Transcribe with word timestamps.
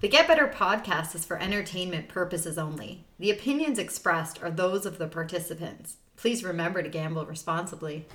The 0.00 0.06
Get 0.06 0.28
Better 0.28 0.46
podcast 0.46 1.16
is 1.16 1.24
for 1.24 1.40
entertainment 1.40 2.06
purposes 2.06 2.56
only. 2.56 3.04
The 3.18 3.32
opinions 3.32 3.80
expressed 3.80 4.40
are 4.44 4.50
those 4.50 4.86
of 4.86 4.96
the 4.96 5.08
participants. 5.08 5.96
Please 6.14 6.44
remember 6.44 6.84
to 6.84 6.88
gamble 6.88 7.26
responsibly. 7.26 8.06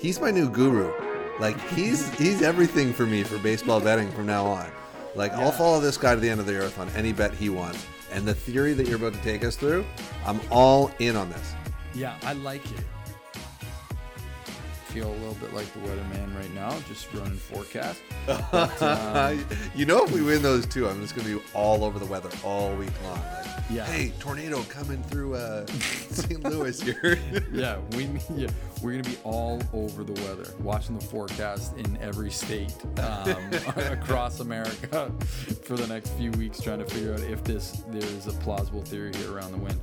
He's 0.00 0.20
my 0.20 0.32
new 0.32 0.50
guru. 0.50 0.92
Like 1.38 1.60
he's 1.68 2.12
he's 2.18 2.42
everything 2.42 2.92
for 2.92 3.06
me 3.06 3.22
for 3.22 3.38
baseball 3.38 3.80
betting 3.80 4.10
from 4.10 4.26
now 4.26 4.46
on. 4.46 4.68
Like 5.14 5.30
I'll 5.34 5.52
follow 5.52 5.78
this 5.78 5.96
guy 5.96 6.16
to 6.16 6.20
the 6.20 6.28
end 6.28 6.40
of 6.40 6.46
the 6.46 6.56
earth 6.56 6.80
on 6.80 6.88
any 6.96 7.12
bet 7.12 7.32
he 7.32 7.48
wants. 7.48 7.86
And 8.10 8.26
the 8.26 8.34
theory 8.34 8.72
that 8.72 8.88
you're 8.88 8.96
about 8.96 9.12
to 9.12 9.22
take 9.22 9.44
us 9.44 9.54
through, 9.54 9.86
I'm 10.24 10.40
all 10.50 10.90
in 10.98 11.14
on 11.14 11.30
this. 11.30 11.54
Yeah, 11.94 12.18
I 12.24 12.32
like 12.32 12.64
it. 12.72 12.84
Feel 14.96 15.10
a 15.10 15.20
little 15.20 15.34
bit 15.34 15.52
like 15.52 15.70
the 15.74 15.80
weatherman 15.80 16.34
right 16.34 16.54
now, 16.54 16.74
just 16.88 17.12
running 17.12 17.36
forecast. 17.36 18.00
But, 18.26 18.82
um, 18.82 19.46
you 19.74 19.84
know, 19.84 20.04
if 20.04 20.10
we 20.10 20.22
win 20.22 20.40
those 20.40 20.64
two, 20.64 20.88
I'm 20.88 21.02
just 21.02 21.14
going 21.14 21.28
to 21.28 21.38
be 21.38 21.44
all 21.52 21.84
over 21.84 21.98
the 21.98 22.06
weather 22.06 22.30
all 22.42 22.74
week 22.76 22.88
long. 23.04 23.20
Like, 23.20 23.46
Yeah. 23.68 23.84
Hey, 23.84 24.14
tornado 24.20 24.62
coming 24.70 25.02
through 25.02 25.34
uh, 25.34 25.66
St. 25.66 26.42
Louis 26.44 26.80
here. 26.80 27.18
yeah, 27.52 27.76
we 27.94 28.08
yeah, 28.34 28.48
we're 28.80 28.92
gonna 28.92 29.02
be 29.02 29.18
all 29.22 29.60
over 29.74 30.02
the 30.02 30.14
weather, 30.22 30.54
watching 30.60 30.98
the 30.98 31.04
forecast 31.04 31.76
in 31.76 31.98
every 32.00 32.30
state 32.30 32.72
um, 32.98 33.36
across 33.76 34.40
America 34.40 35.12
for 35.64 35.76
the 35.76 35.86
next 35.88 36.10
few 36.12 36.30
weeks, 36.32 36.58
trying 36.62 36.78
to 36.78 36.86
figure 36.86 37.12
out 37.12 37.20
if 37.20 37.44
this 37.44 37.82
there 37.88 38.02
is 38.02 38.28
a 38.28 38.32
plausible 38.32 38.82
theory 38.82 39.12
here 39.16 39.30
around 39.30 39.52
the 39.52 39.58
wind. 39.58 39.78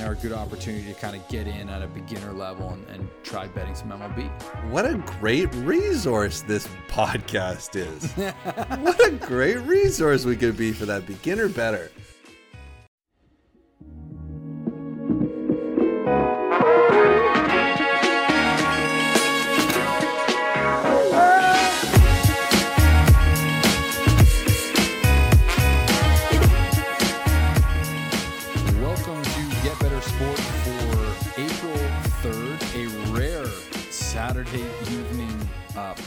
And 0.00 0.08
our 0.08 0.14
good 0.14 0.32
opportunity 0.32 0.90
to 0.90 0.98
kind 0.98 1.14
of 1.14 1.28
get 1.28 1.46
in 1.46 1.68
at 1.68 1.82
a 1.82 1.86
beginner 1.86 2.32
level 2.32 2.70
and, 2.70 2.86
and 2.88 3.06
try 3.22 3.48
betting 3.48 3.74
some 3.74 3.90
MLB. 3.90 4.30
what 4.70 4.86
a 4.86 4.94
great 4.94 5.54
resource 5.56 6.40
this 6.40 6.66
podcast 6.88 7.76
is. 7.76 8.10
what 8.82 9.06
a 9.06 9.10
great 9.10 9.58
resource 9.58 10.24
we 10.24 10.36
could 10.36 10.56
be 10.56 10.72
for 10.72 10.86
that 10.86 11.06
beginner 11.06 11.50
bettor. 11.50 11.90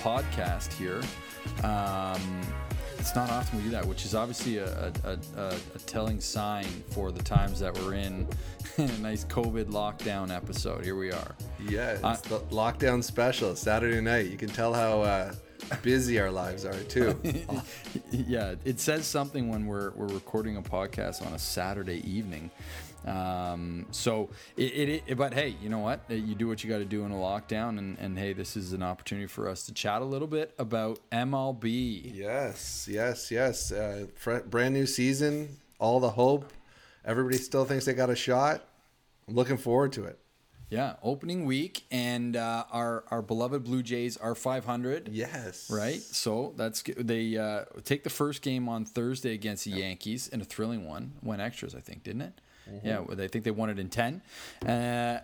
Podcast 0.03 0.73
here. 0.73 1.01
Um, 1.63 2.41
it's 2.99 3.15
not 3.15 3.29
often 3.29 3.59
we 3.59 3.63
do 3.63 3.69
that, 3.71 3.85
which 3.85 4.03
is 4.03 4.13
obviously 4.13 4.57
a, 4.57 4.91
a, 5.05 5.17
a, 5.37 5.55
a 5.75 5.79
telling 5.85 6.19
sign 6.19 6.65
for 6.91 7.11
the 7.11 7.23
times 7.23 7.59
that 7.61 7.73
we're 7.77 7.93
in. 7.93 8.27
a 8.77 8.87
nice 8.99 9.23
COVID 9.25 9.65
lockdown 9.65 10.29
episode. 10.35 10.83
Here 10.83 10.95
we 10.95 11.11
are. 11.11 11.35
Yeah, 11.69 11.97
it's 12.11 12.21
the 12.21 12.39
lockdown 12.51 13.01
special 13.01 13.55
Saturday 13.55 14.01
night. 14.01 14.27
You 14.27 14.37
can 14.37 14.49
tell 14.49 14.73
how 14.73 15.01
uh, 15.01 15.33
busy 15.81 16.19
our 16.19 16.31
lives 16.31 16.65
are 16.65 16.83
too. 16.83 17.17
yeah, 18.11 18.55
it 18.65 18.81
says 18.81 19.05
something 19.05 19.49
when 19.49 19.67
we're 19.67 19.91
we're 19.91 20.07
recording 20.07 20.57
a 20.57 20.61
podcast 20.61 21.25
on 21.25 21.33
a 21.33 21.39
Saturday 21.39 22.01
evening. 22.09 22.51
Um, 23.05 23.85
so 23.91 24.29
it, 24.55 24.63
it, 24.63 25.03
it, 25.07 25.17
but 25.17 25.33
hey, 25.33 25.55
you 25.61 25.69
know 25.69 25.79
what? 25.79 26.01
You 26.09 26.35
do 26.35 26.47
what 26.47 26.63
you 26.63 26.69
got 26.69 26.77
to 26.77 26.85
do 26.85 27.03
in 27.03 27.11
a 27.11 27.15
lockdown, 27.15 27.77
and, 27.77 27.97
and 27.99 28.17
hey, 28.17 28.33
this 28.33 28.55
is 28.55 28.73
an 28.73 28.83
opportunity 28.83 29.27
for 29.27 29.49
us 29.49 29.65
to 29.65 29.73
chat 29.73 30.01
a 30.01 30.05
little 30.05 30.27
bit 30.27 30.53
about 30.57 30.99
MLB. 31.11 32.15
yes, 32.15 32.87
yes, 32.89 33.31
yes. 33.31 33.71
Uh, 33.71 34.07
brand 34.49 34.73
new 34.73 34.85
season, 34.85 35.57
all 35.79 35.99
the 35.99 36.11
hope. 36.11 36.51
Everybody 37.05 37.37
still 37.37 37.65
thinks 37.65 37.85
they 37.85 37.93
got 37.93 38.09
a 38.09 38.15
shot. 38.15 38.63
I'm 39.27 39.35
looking 39.35 39.57
forward 39.57 39.91
to 39.93 40.05
it. 40.05 40.19
Yeah, 40.69 40.95
opening 41.03 41.45
week, 41.45 41.83
and 41.92 42.36
uh, 42.36 42.63
our 42.71 43.03
our 43.11 43.21
beloved 43.21 43.63
Blue 43.63 43.83
Jays 43.83 44.17
are 44.17 44.33
500. 44.33 45.09
Yes, 45.09 45.69
Right, 45.69 46.02
so 46.02 46.53
that's 46.58 46.81
good. 46.81 47.08
They 47.08 47.37
uh, 47.37 47.65
take 47.83 48.03
the 48.03 48.09
first 48.09 48.42
game 48.42 48.67
on 48.67 48.83
Thursday 48.86 49.36
against 49.36 49.65
the 49.65 49.71
Yankees 49.71 50.27
in 50.30 50.42
a 50.42 50.43
thrilling 50.43 50.87
one. 50.87 51.11
Went 51.21 51.42
extras, 51.42 51.75
I 51.75 51.80
think, 51.80 52.03
didn't 52.03 52.23
it? 52.23 52.42
Yeah, 52.83 52.99
well, 52.99 53.19
I 53.19 53.27
think 53.27 53.43
they 53.43 53.51
won 53.51 53.69
it 53.69 53.79
in 53.79 53.89
ten, 53.89 54.21
uh, 54.65 54.67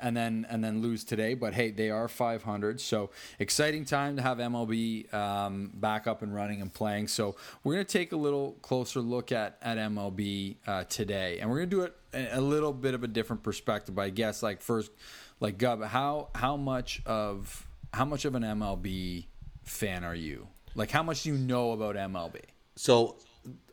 and 0.02 0.16
then 0.16 0.46
and 0.50 0.64
then 0.64 0.82
lose 0.82 1.04
today. 1.04 1.34
But 1.34 1.54
hey, 1.54 1.72
they 1.72 1.90
are 1.90 2.08
500, 2.08 2.82
so 2.82 3.10
exciting 3.40 3.86
time 3.86 4.18
to 4.18 4.22
have 4.22 4.38
MLB 4.38 5.14
um, 5.14 5.72
back 5.74 6.08
up 6.08 6.22
and 6.22 6.34
running 6.34 6.62
and 6.62 6.74
playing. 6.74 7.08
So 7.08 7.36
we're 7.64 7.74
gonna 7.74 7.86
take 7.86 8.12
a 8.12 8.18
little 8.18 8.54
closer 8.62 9.00
look 9.00 9.32
at 9.32 9.58
at 9.62 9.78
MLB 9.78 10.58
uh, 10.68 10.84
today, 10.86 11.40
and 11.40 11.50
we're 11.50 11.58
gonna 11.58 11.68
do 11.68 11.82
it 11.82 11.96
a 12.14 12.40
a 12.40 12.42
little 12.42 12.74
bit 12.74 12.94
of 12.94 13.04
a 13.04 13.08
different 13.08 13.44
perspective. 13.44 13.98
I 13.98 14.10
guess, 14.10 14.44
like 14.44 14.62
first, 14.62 14.92
like 15.40 15.58
Gub, 15.58 15.84
how 15.86 16.30
how 16.36 16.58
much 16.58 17.02
of 17.06 17.68
how 17.94 18.06
much 18.06 18.26
of 18.26 18.36
an 18.36 18.44
MLB 18.44 19.26
fan 19.64 20.04
are 20.04 20.16
you? 20.16 20.48
Like, 20.76 20.92
how 20.92 21.04
much 21.04 21.24
do 21.24 21.30
you 21.30 21.38
know 21.38 21.72
about 21.72 21.96
MLB? 21.96 22.42
So 22.76 23.18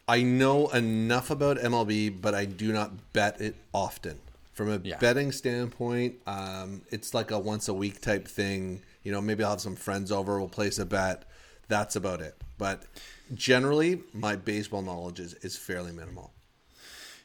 I 0.08 0.22
know 0.22 0.68
enough 0.68 1.30
about 1.30 1.58
MLB, 1.58 2.20
but 2.20 2.34
I 2.34 2.44
do 2.44 2.72
not 2.72 3.12
bet 3.12 3.40
it 3.40 3.56
often. 3.72 4.20
From 4.52 4.70
a 4.70 4.80
Yeah. 4.82 4.98
betting 4.98 5.32
standpoint, 5.32 6.16
um, 6.26 6.82
it's 6.90 7.12
like 7.12 7.30
a 7.30 7.38
once 7.38 7.68
a 7.68 7.74
week 7.74 8.00
type 8.00 8.26
thing. 8.26 8.82
You 9.02 9.12
know, 9.12 9.20
maybe 9.20 9.44
I'll 9.44 9.50
have 9.50 9.60
some 9.60 9.76
friends 9.76 10.10
over, 10.12 10.38
we'll 10.38 10.48
place 10.48 10.78
a 10.78 10.86
bet. 10.86 11.24
That's 11.68 11.96
about 11.96 12.20
it. 12.20 12.36
But 12.56 12.84
generally, 13.34 14.02
my 14.12 14.36
baseball 14.36 14.82
knowledge 14.82 15.20
is, 15.20 15.34
is 15.34 15.56
fairly 15.56 15.92
minimal. 15.92 16.32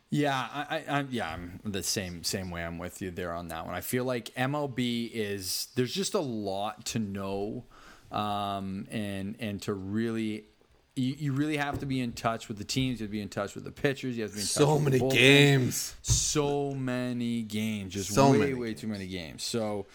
Yeah, 0.09 0.35
I, 0.37 0.83
I, 0.89 1.05
yeah, 1.09 1.31
I'm 1.31 1.61
the 1.63 1.83
same 1.83 2.25
same 2.25 2.51
way. 2.51 2.65
I'm 2.65 2.77
with 2.77 3.01
you 3.01 3.11
there 3.11 3.31
on 3.33 3.47
that 3.47 3.65
one. 3.65 3.73
I 3.75 3.79
feel 3.79 4.03
like 4.03 4.33
MLB 4.35 5.09
is 5.13 5.69
there's 5.75 5.93
just 5.93 6.13
a 6.15 6.19
lot 6.19 6.85
to 6.87 6.99
know, 6.99 7.63
um, 8.11 8.87
and 8.91 9.37
and 9.39 9.61
to 9.61 9.73
really. 9.73 10.45
You, 10.95 11.15
you 11.17 11.33
really 11.33 11.55
have 11.57 11.79
to 11.79 11.85
be 11.85 12.01
in 12.01 12.11
touch 12.11 12.47
with 12.49 12.57
the 12.57 12.63
teams. 12.65 12.99
You 12.99 13.05
have 13.05 13.09
to 13.09 13.11
be 13.11 13.21
in 13.21 13.29
touch 13.29 13.55
with 13.55 13.63
the 13.63 13.71
pitchers. 13.71 14.17
You 14.17 14.23
have 14.23 14.31
to 14.31 14.35
be 14.35 14.41
in 14.41 14.47
touch 14.47 14.53
So 14.53 14.75
with 14.75 14.83
many 14.83 15.09
games. 15.09 15.95
so 16.01 16.71
many 16.73 17.43
games, 17.43 17.93
just 17.93 18.13
So 18.13 18.31
way, 18.31 18.37
many 18.37 18.53
way 18.53 18.73
too 18.73 18.87
many 18.87 19.07
games. 19.07 19.41
So 19.43 19.85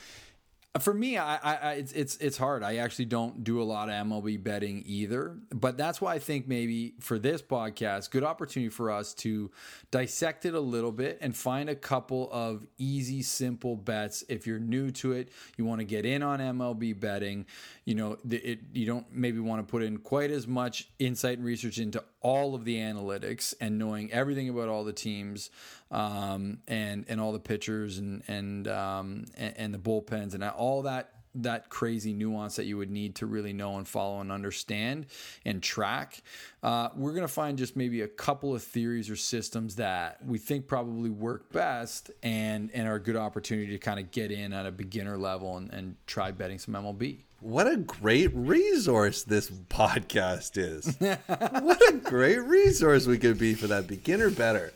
for 0.78 0.92
me, 0.92 1.16
I, 1.16 1.36
I, 1.36 1.72
it's 1.74 1.92
it's 1.92 2.16
it's 2.16 2.36
hard. 2.36 2.62
I 2.62 2.76
actually 2.76 3.04
don't 3.04 3.44
do 3.44 3.62
a 3.62 3.64
lot 3.64 3.88
of 3.88 3.94
MLB 3.94 4.42
betting 4.42 4.82
either, 4.86 5.36
but 5.50 5.76
that's 5.76 6.00
why 6.00 6.14
I 6.14 6.18
think 6.18 6.48
maybe 6.48 6.94
for 7.00 7.18
this 7.18 7.40
podcast, 7.40 8.10
good 8.10 8.24
opportunity 8.24 8.68
for 8.68 8.90
us 8.90 9.14
to 9.14 9.50
dissect 9.90 10.44
it 10.44 10.54
a 10.54 10.60
little 10.60 10.92
bit 10.92 11.18
and 11.20 11.36
find 11.36 11.68
a 11.68 11.76
couple 11.76 12.28
of 12.32 12.66
easy, 12.78 13.22
simple 13.22 13.76
bets. 13.76 14.24
If 14.28 14.46
you're 14.46 14.58
new 14.58 14.90
to 14.92 15.12
it, 15.12 15.28
you 15.56 15.64
want 15.64 15.80
to 15.80 15.84
get 15.84 16.04
in 16.04 16.22
on 16.22 16.40
MLB 16.40 16.98
betting. 16.98 17.46
You 17.84 17.94
know, 17.94 18.18
it 18.28 18.60
you 18.72 18.86
don't 18.86 19.06
maybe 19.12 19.38
want 19.38 19.66
to 19.66 19.70
put 19.70 19.82
in 19.82 19.98
quite 19.98 20.30
as 20.30 20.46
much 20.46 20.88
insight 20.98 21.38
and 21.38 21.46
research 21.46 21.78
into 21.78 22.02
all 22.20 22.56
of 22.56 22.64
the 22.64 22.76
analytics 22.76 23.54
and 23.60 23.78
knowing 23.78 24.12
everything 24.12 24.48
about 24.48 24.68
all 24.68 24.82
the 24.82 24.92
teams 24.92 25.50
um, 25.90 26.58
and 26.66 27.04
and 27.08 27.20
all 27.20 27.32
the 27.32 27.38
pitchers 27.38 27.98
and 27.98 28.22
and 28.28 28.68
um, 28.68 29.24
and, 29.36 29.54
and 29.56 29.74
the 29.74 29.78
bullpens 29.78 30.34
and 30.34 30.44
all 30.44 30.82
that 30.82 31.10
that 31.42 31.68
crazy 31.68 32.12
nuance 32.12 32.56
that 32.56 32.64
you 32.64 32.78
would 32.78 32.90
need 32.90 33.16
to 33.16 33.26
really 33.26 33.52
know 33.52 33.76
and 33.76 33.86
follow 33.86 34.20
and 34.20 34.32
understand 34.32 35.06
and 35.44 35.62
track. 35.62 36.22
Uh, 36.62 36.88
we're 36.96 37.12
gonna 37.12 37.28
find 37.28 37.58
just 37.58 37.76
maybe 37.76 38.02
a 38.02 38.08
couple 38.08 38.54
of 38.54 38.62
theories 38.62 39.10
or 39.10 39.16
systems 39.16 39.76
that 39.76 40.24
we 40.24 40.38
think 40.38 40.66
probably 40.66 41.10
work 41.10 41.52
best 41.52 42.10
and 42.22 42.70
and 42.72 42.88
are 42.88 42.96
a 42.96 43.02
good 43.02 43.16
opportunity 43.16 43.68
to 43.68 43.78
kind 43.78 44.00
of 44.00 44.10
get 44.10 44.30
in 44.30 44.52
at 44.52 44.66
a 44.66 44.72
beginner 44.72 45.16
level 45.16 45.56
and, 45.56 45.72
and 45.72 45.96
try 46.06 46.30
betting 46.30 46.58
some 46.58 46.74
MLB. 46.74 47.18
What 47.40 47.70
a 47.70 47.76
great 47.76 48.34
resource 48.34 49.22
this 49.22 49.50
podcast 49.50 50.56
is. 50.56 50.96
what 51.26 51.80
a 51.88 51.98
great 51.98 52.38
resource 52.38 53.06
we 53.06 53.18
could 53.18 53.38
be 53.38 53.54
for 53.54 53.66
that 53.66 53.86
beginner 53.86 54.30
bettor. 54.30 54.72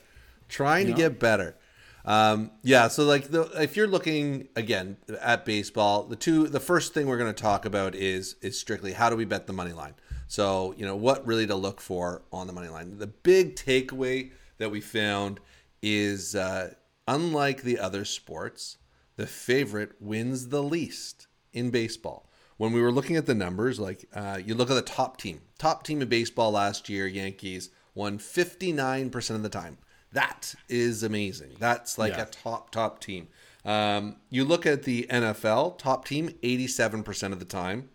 Trying 0.51 0.85
to 0.87 0.91
Yeah. 0.91 0.97
get 0.97 1.19
better. 1.19 1.55
Um, 2.03 2.51
yeah, 2.63 2.87
so 2.87 3.05
like 3.05 3.29
the, 3.29 3.43
if 3.61 3.75
you're 3.77 3.87
looking 3.87 4.47
again 4.55 4.97
at 5.21 5.45
baseball, 5.45 6.03
the 6.03 6.15
two 6.15 6.47
the 6.47 6.59
first 6.59 6.93
thing 6.93 7.07
we're 7.07 7.17
going 7.17 7.33
to 7.33 7.41
talk 7.41 7.63
about 7.65 7.95
is 7.95 8.35
is 8.41 8.59
strictly 8.59 8.93
how 8.93 9.09
do 9.09 9.15
we 9.15 9.23
bet 9.25 9.47
the 9.47 9.53
money 9.53 9.71
line. 9.73 9.93
So, 10.27 10.73
you 10.77 10.85
know, 10.85 10.95
what 10.95 11.25
really 11.27 11.45
to 11.47 11.55
look 11.55 11.79
for 11.79 12.23
on 12.31 12.47
the 12.47 12.53
money 12.53 12.69
line. 12.69 12.97
The 12.97 13.07
big 13.07 13.55
takeaway 13.55 14.31
that 14.57 14.71
we 14.71 14.81
found 14.81 15.39
is 15.81 16.35
uh, 16.35 16.73
unlike 17.07 17.61
the 17.63 17.77
other 17.79 18.03
sports, 18.05 18.77
the 19.15 19.27
favorite 19.27 19.91
wins 19.99 20.47
the 20.49 20.63
least 20.63 21.27
in 21.53 21.69
baseball. 21.69 22.29
When 22.57 22.71
we 22.73 22.81
were 22.81 22.91
looking 22.91 23.15
at 23.15 23.25
the 23.25 23.35
numbers, 23.35 23.79
like 23.79 24.05
uh, 24.13 24.39
you 24.43 24.55
look 24.55 24.69
at 24.69 24.75
the 24.75 24.81
top 24.81 25.17
team, 25.17 25.41
top 25.57 25.83
team 25.83 26.01
in 26.01 26.07
baseball 26.09 26.51
last 26.51 26.89
year, 26.89 27.07
Yankees 27.07 27.69
won 27.93 28.17
59% 28.17 29.29
of 29.35 29.43
the 29.43 29.49
time. 29.49 29.77
That 30.13 30.55
is 30.67 31.03
amazing. 31.03 31.51
That's 31.59 31.97
like 31.97 32.13
Yeah. 32.13 32.23
a 32.23 32.25
top, 32.25 32.71
top 32.71 32.99
team. 32.99 33.27
Um, 33.63 34.17
you 34.29 34.43
look 34.43 34.65
at 34.65 34.83
the 34.83 35.05
NFL, 35.09 35.77
top 35.77 36.05
team 36.05 36.29
87% 36.43 37.31
of 37.33 37.39
the 37.39 37.45
time. 37.45 37.89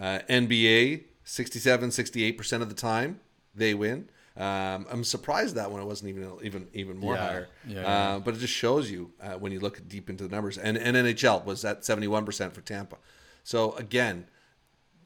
Uh, 0.00 0.20
NBA, 0.28 1.04
67, 1.24 1.90
68% 1.90 2.62
of 2.62 2.68
the 2.68 2.74
time 2.74 3.20
they 3.54 3.74
win. 3.74 4.08
Um, 4.36 4.86
I'm 4.90 5.02
surprised 5.04 5.54
that 5.54 5.70
one 5.70 5.80
it 5.80 5.86
wasn't 5.86 6.10
even 6.10 6.30
even 6.42 6.68
even 6.74 6.98
more 6.98 7.14
Yeah. 7.14 7.26
higher. 7.26 7.48
Yeah, 7.66 7.78
Uh, 7.80 7.82
yeah. 7.82 8.18
but 8.22 8.34
it 8.34 8.38
just 8.38 8.52
shows 8.52 8.90
you 8.90 9.12
uh, 9.20 9.34
when 9.34 9.50
you 9.52 9.60
look 9.60 9.86
deep 9.88 10.10
into 10.10 10.24
the 10.28 10.34
numbers. 10.34 10.58
And, 10.58 10.76
and 10.76 10.94
NHL 10.96 11.44
was 11.46 11.64
at 11.64 11.80
71% 11.84 12.52
for 12.52 12.60
Tampa. 12.60 12.98
So 13.44 13.72
again, 13.76 14.26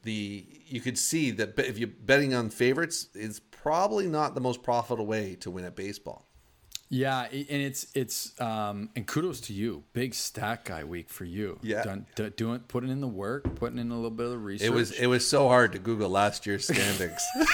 the 0.03 0.45
you 0.65 0.81
could 0.81 0.97
see 0.97 1.31
that 1.31 1.57
if 1.59 1.77
you're 1.77 1.87
betting 1.87 2.33
on 2.33 2.49
favorites, 2.49 3.07
it's 3.13 3.39
probably 3.51 4.07
not 4.07 4.35
the 4.35 4.41
most 4.41 4.63
profitable 4.63 5.05
way 5.05 5.35
to 5.35 5.49
win 5.51 5.63
at 5.63 5.75
baseball. 5.75 6.27
Yeah, 6.93 7.21
and 7.31 7.45
it's 7.49 7.87
it's 7.95 8.39
um 8.39 8.89
and 8.97 9.07
kudos 9.07 9.39
to 9.41 9.53
you, 9.53 9.83
big 9.93 10.13
stack 10.13 10.65
guy 10.65 10.83
week 10.83 11.09
for 11.09 11.23
you. 11.23 11.57
Yeah. 11.61 11.83
Done, 11.83 12.05
do, 12.15 12.29
doing 12.29 12.59
putting 12.67 12.89
in 12.89 12.99
the 12.99 13.07
work, 13.07 13.55
putting 13.55 13.79
in 13.79 13.91
a 13.91 13.95
little 13.95 14.11
bit 14.11 14.25
of 14.25 14.31
the 14.33 14.37
research. 14.37 14.67
It 14.67 14.73
was 14.73 14.91
it 14.91 15.07
was 15.07 15.25
so 15.25 15.47
hard 15.47 15.71
to 15.71 15.79
Google 15.79 16.09
last 16.09 16.45
year's 16.45 16.65
standings. 16.65 17.21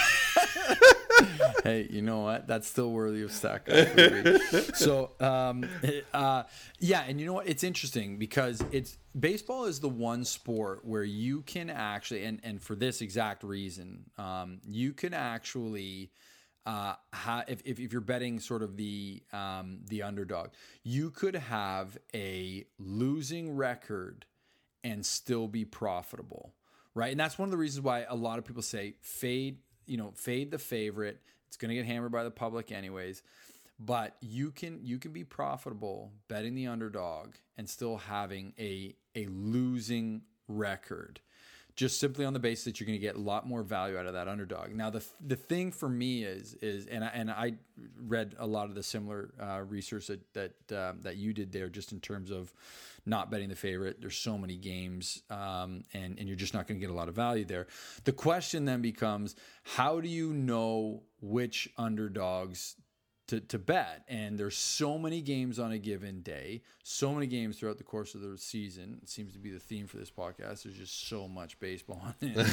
hey, 1.63 1.87
you 1.89 2.01
know 2.01 2.19
what? 2.19 2.47
That's 2.47 2.67
still 2.67 2.91
worthy 2.91 3.21
of 3.21 3.31
stack. 3.31 3.65
guy 3.65 3.85
for 3.85 3.95
the 3.95 4.41
week. 4.51 4.75
So, 4.75 5.11
um, 5.19 5.65
uh, 6.13 6.43
yeah, 6.79 7.03
and 7.07 7.19
you 7.19 7.25
know 7.25 7.33
what? 7.33 7.47
It's 7.47 7.63
interesting 7.63 8.17
because 8.17 8.63
it's 8.71 8.97
baseball 9.17 9.65
is 9.65 9.79
the 9.79 9.89
one 9.89 10.25
sport 10.25 10.83
where 10.85 11.03
you 11.03 11.41
can 11.41 11.69
actually, 11.69 12.23
and 12.23 12.39
and 12.43 12.61
for 12.61 12.75
this 12.75 13.01
exact 13.01 13.43
reason, 13.43 14.05
um, 14.17 14.59
you 14.67 14.93
can 14.93 15.13
actually. 15.13 16.11
Uh, 16.67 16.95
if, 17.47 17.61
if, 17.65 17.79
if 17.79 17.93
you're 17.93 18.01
betting 18.01 18.41
sort 18.41 18.61
of 18.61 18.75
the 18.75 19.23
um, 19.31 19.79
the 19.87 20.03
underdog, 20.03 20.49
you 20.83 21.09
could 21.09 21.35
have 21.35 21.97
a 22.13 22.65
losing 22.77 23.55
record 23.55 24.25
and 24.83 25.05
still 25.05 25.47
be 25.47 25.63
profitable, 25.63 26.53
right? 26.93 27.11
And 27.11 27.19
that's 27.19 27.39
one 27.39 27.47
of 27.47 27.51
the 27.51 27.57
reasons 27.57 27.85
why 27.85 28.05
a 28.09 28.15
lot 28.15 28.37
of 28.37 28.43
people 28.43 28.61
say 28.61 28.95
fade, 28.99 29.59
you 29.85 29.95
know, 29.95 30.11
fade 30.13 30.51
the 30.51 30.59
favorite. 30.59 31.21
It's 31.47 31.55
going 31.55 31.69
to 31.69 31.75
get 31.75 31.85
hammered 31.85 32.11
by 32.11 32.25
the 32.25 32.31
public 32.31 32.69
anyways, 32.73 33.23
but 33.79 34.17
you 34.19 34.51
can 34.51 34.79
you 34.83 34.99
can 34.99 35.13
be 35.13 35.23
profitable 35.23 36.11
betting 36.27 36.53
the 36.53 36.67
underdog 36.67 37.35
and 37.55 37.69
still 37.69 37.95
having 37.95 38.53
a 38.59 38.93
a 39.15 39.25
losing 39.27 40.23
record. 40.49 41.21
Just 41.77 41.99
simply 41.99 42.25
on 42.25 42.33
the 42.33 42.39
basis 42.39 42.65
that 42.65 42.79
you're 42.79 42.87
going 42.87 42.99
to 42.99 43.05
get 43.05 43.15
a 43.15 43.19
lot 43.19 43.47
more 43.47 43.61
value 43.61 43.97
out 43.99 44.07
of 44.07 44.13
that 44.13 44.27
underdog. 44.27 44.73
Now, 44.73 44.89
the 44.89 45.05
the 45.25 45.35
thing 45.35 45.71
for 45.71 45.87
me 45.87 46.23
is 46.23 46.55
is 46.55 46.87
and 46.87 47.03
I, 47.03 47.07
and 47.13 47.29
I 47.29 47.53
read 48.01 48.35
a 48.39 48.47
lot 48.47 48.67
of 48.67 48.73
the 48.73 48.81
similar 48.81 49.29
uh, 49.39 49.61
research 49.61 50.07
that 50.07 50.33
that 50.33 50.53
um, 50.75 51.01
that 51.03 51.17
you 51.17 51.33
did 51.33 51.51
there, 51.51 51.69
just 51.69 51.91
in 51.91 51.99
terms 51.99 52.31
of 52.31 52.51
not 53.05 53.29
betting 53.29 53.49
the 53.49 53.55
favorite. 53.55 54.01
There's 54.01 54.17
so 54.17 54.39
many 54.39 54.57
games, 54.57 55.21
um, 55.29 55.83
and 55.93 56.17
and 56.17 56.27
you're 56.27 56.35
just 56.35 56.55
not 56.55 56.67
going 56.67 56.79
to 56.79 56.85
get 56.85 56.91
a 56.91 56.97
lot 56.97 57.09
of 57.09 57.15
value 57.15 57.45
there. 57.45 57.67
The 58.05 58.11
question 58.11 58.65
then 58.65 58.81
becomes, 58.81 59.35
how 59.61 60.01
do 60.01 60.09
you 60.09 60.33
know 60.33 61.03
which 61.21 61.69
underdogs 61.77 62.75
to, 63.27 63.39
to 63.41 63.59
bet. 63.59 64.03
And 64.07 64.37
there's 64.37 64.57
so 64.57 64.97
many 64.97 65.21
games 65.21 65.59
on 65.59 65.71
a 65.71 65.77
given 65.77 66.21
day, 66.21 66.61
so 66.83 67.13
many 67.13 67.27
games 67.27 67.57
throughout 67.59 67.77
the 67.77 67.83
course 67.83 68.15
of 68.15 68.21
the 68.21 68.37
season. 68.37 68.99
It 69.01 69.09
seems 69.09 69.33
to 69.33 69.39
be 69.39 69.51
the 69.51 69.59
theme 69.59 69.87
for 69.87 69.97
this 69.97 70.09
podcast. 70.11 70.63
There's 70.63 70.77
just 70.77 71.07
so 71.07 71.27
much 71.27 71.59
baseball 71.59 72.01
the 72.19 72.43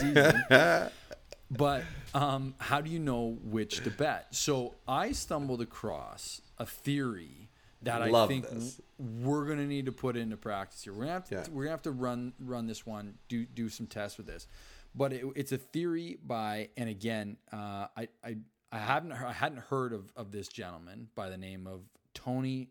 season. 0.00 0.90
But 1.48 1.84
um, 2.12 2.54
how 2.58 2.80
do 2.80 2.90
you 2.90 2.98
know 2.98 3.38
which 3.44 3.84
to 3.84 3.90
bet? 3.90 4.34
So 4.34 4.74
I 4.88 5.12
stumbled 5.12 5.60
across 5.62 6.40
a 6.58 6.66
theory 6.66 7.50
that 7.82 8.02
I 8.02 8.08
Love 8.08 8.28
think 8.28 8.48
this. 8.50 8.80
we're 8.98 9.44
going 9.46 9.58
to 9.58 9.64
need 9.66 9.86
to 9.86 9.92
put 9.92 10.16
into 10.16 10.36
practice 10.36 10.82
here. 10.82 10.92
We're 10.92 11.04
going 11.04 11.08
to 11.08 11.12
have 11.12 11.28
to, 11.28 11.34
Yeah. 11.36 11.40
we're 11.54 11.62
going 11.64 11.68
to 11.68 11.70
have 11.70 11.82
to 11.82 11.92
run 11.92 12.32
run 12.40 12.66
this 12.66 12.84
one, 12.84 13.14
do 13.28 13.44
do 13.46 13.68
some 13.68 13.86
tests 13.86 14.18
with 14.18 14.26
this. 14.26 14.48
But 14.92 15.12
it, 15.12 15.24
it's 15.36 15.52
a 15.52 15.58
theory 15.58 16.18
by, 16.26 16.70
and 16.76 16.88
again, 16.88 17.36
uh, 17.52 17.86
I 17.96 18.08
I 18.24 18.38
I 18.76 18.80
haven't 18.80 19.12
I 19.12 19.32
hadn't 19.32 19.62
heard 19.70 19.92
of 19.94 20.12
of 20.16 20.32
this 20.32 20.48
gentleman 20.48 21.08
by 21.14 21.30
the 21.30 21.38
name 21.38 21.66
of 21.66 21.80
Tony 22.12 22.68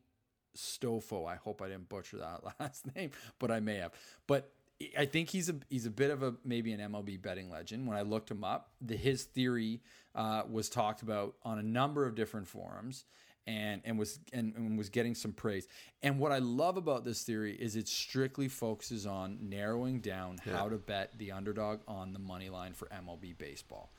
Stofo. 0.55 1.27
I 1.27 1.35
hope 1.35 1.61
I 1.61 1.67
didn't 1.67 1.89
butcher 1.89 2.17
that 2.17 2.41
last 2.59 2.85
name, 2.95 3.09
but 3.39 3.49
I 3.49 3.59
may 3.59 3.77
have. 3.77 3.91
But 4.27 4.51
I 4.97 5.05
think 5.05 5.29
he's 5.29 5.49
a 5.49 5.55
he's 5.67 5.87
a 5.87 5.91
bit 5.91 6.11
of 6.11 6.21
a 6.21 6.35
maybe 6.43 6.73
an 6.73 6.79
MLB 6.79 7.21
betting 7.21 7.49
legend. 7.49 7.87
When 7.87 7.97
I 7.97 8.03
looked 8.03 8.29
him 8.29 8.43
up, 8.43 8.69
the, 8.81 8.95
his 8.95 9.23
theory 9.23 9.81
uh, 10.13 10.43
was 10.49 10.69
talked 10.69 11.01
about 11.01 11.35
on 11.43 11.57
a 11.57 11.63
number 11.63 12.05
of 12.05 12.15
different 12.15 12.47
forums. 12.47 13.05
And, 13.47 13.83
and 13.85 13.99
was 13.99 14.17
and, 14.33 14.55
and 14.55 14.75
was 14.75 14.89
getting 14.89 15.13
some 15.13 15.31
praise. 15.31 15.67
And 16.01 16.17
what 16.17 16.31
I 16.31 16.39
love 16.39 16.77
about 16.77 17.05
this 17.05 17.21
theory 17.21 17.53
is 17.53 17.75
it 17.75 17.87
strictly 17.87 18.47
focuses 18.47 19.05
on 19.05 19.37
narrowing 19.39 19.99
down 19.99 20.39
how 20.39 20.67
to 20.67 20.79
bet 20.79 21.15
the 21.19 21.31
underdog 21.31 21.81
on 21.87 22.11
the 22.11 22.17
money 22.17 22.49
line 22.49 22.73
for 22.73 22.87
MLB 22.87 23.37
baseball. 23.37 23.91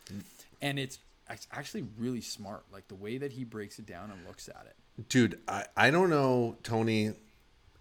And 0.61 0.81
it's 0.81 0.99
it's 1.31 1.47
actually 1.53 1.85
really 1.99 2.21
smart, 2.21 2.65
like 2.73 2.89
the 2.89 2.95
way 2.95 3.19
that 3.19 3.33
he 3.33 3.45
breaks 3.45 3.79
it 3.79 3.87
down 3.87 4.11
and 4.11 4.27
looks 4.27 4.49
at 4.49 4.67
it. 4.67 5.09
Dude, 5.09 5.41
I, 5.49 5.65
I 5.77 5.91
don't 5.91 6.11
know 6.11 6.57
Tony 6.63 7.13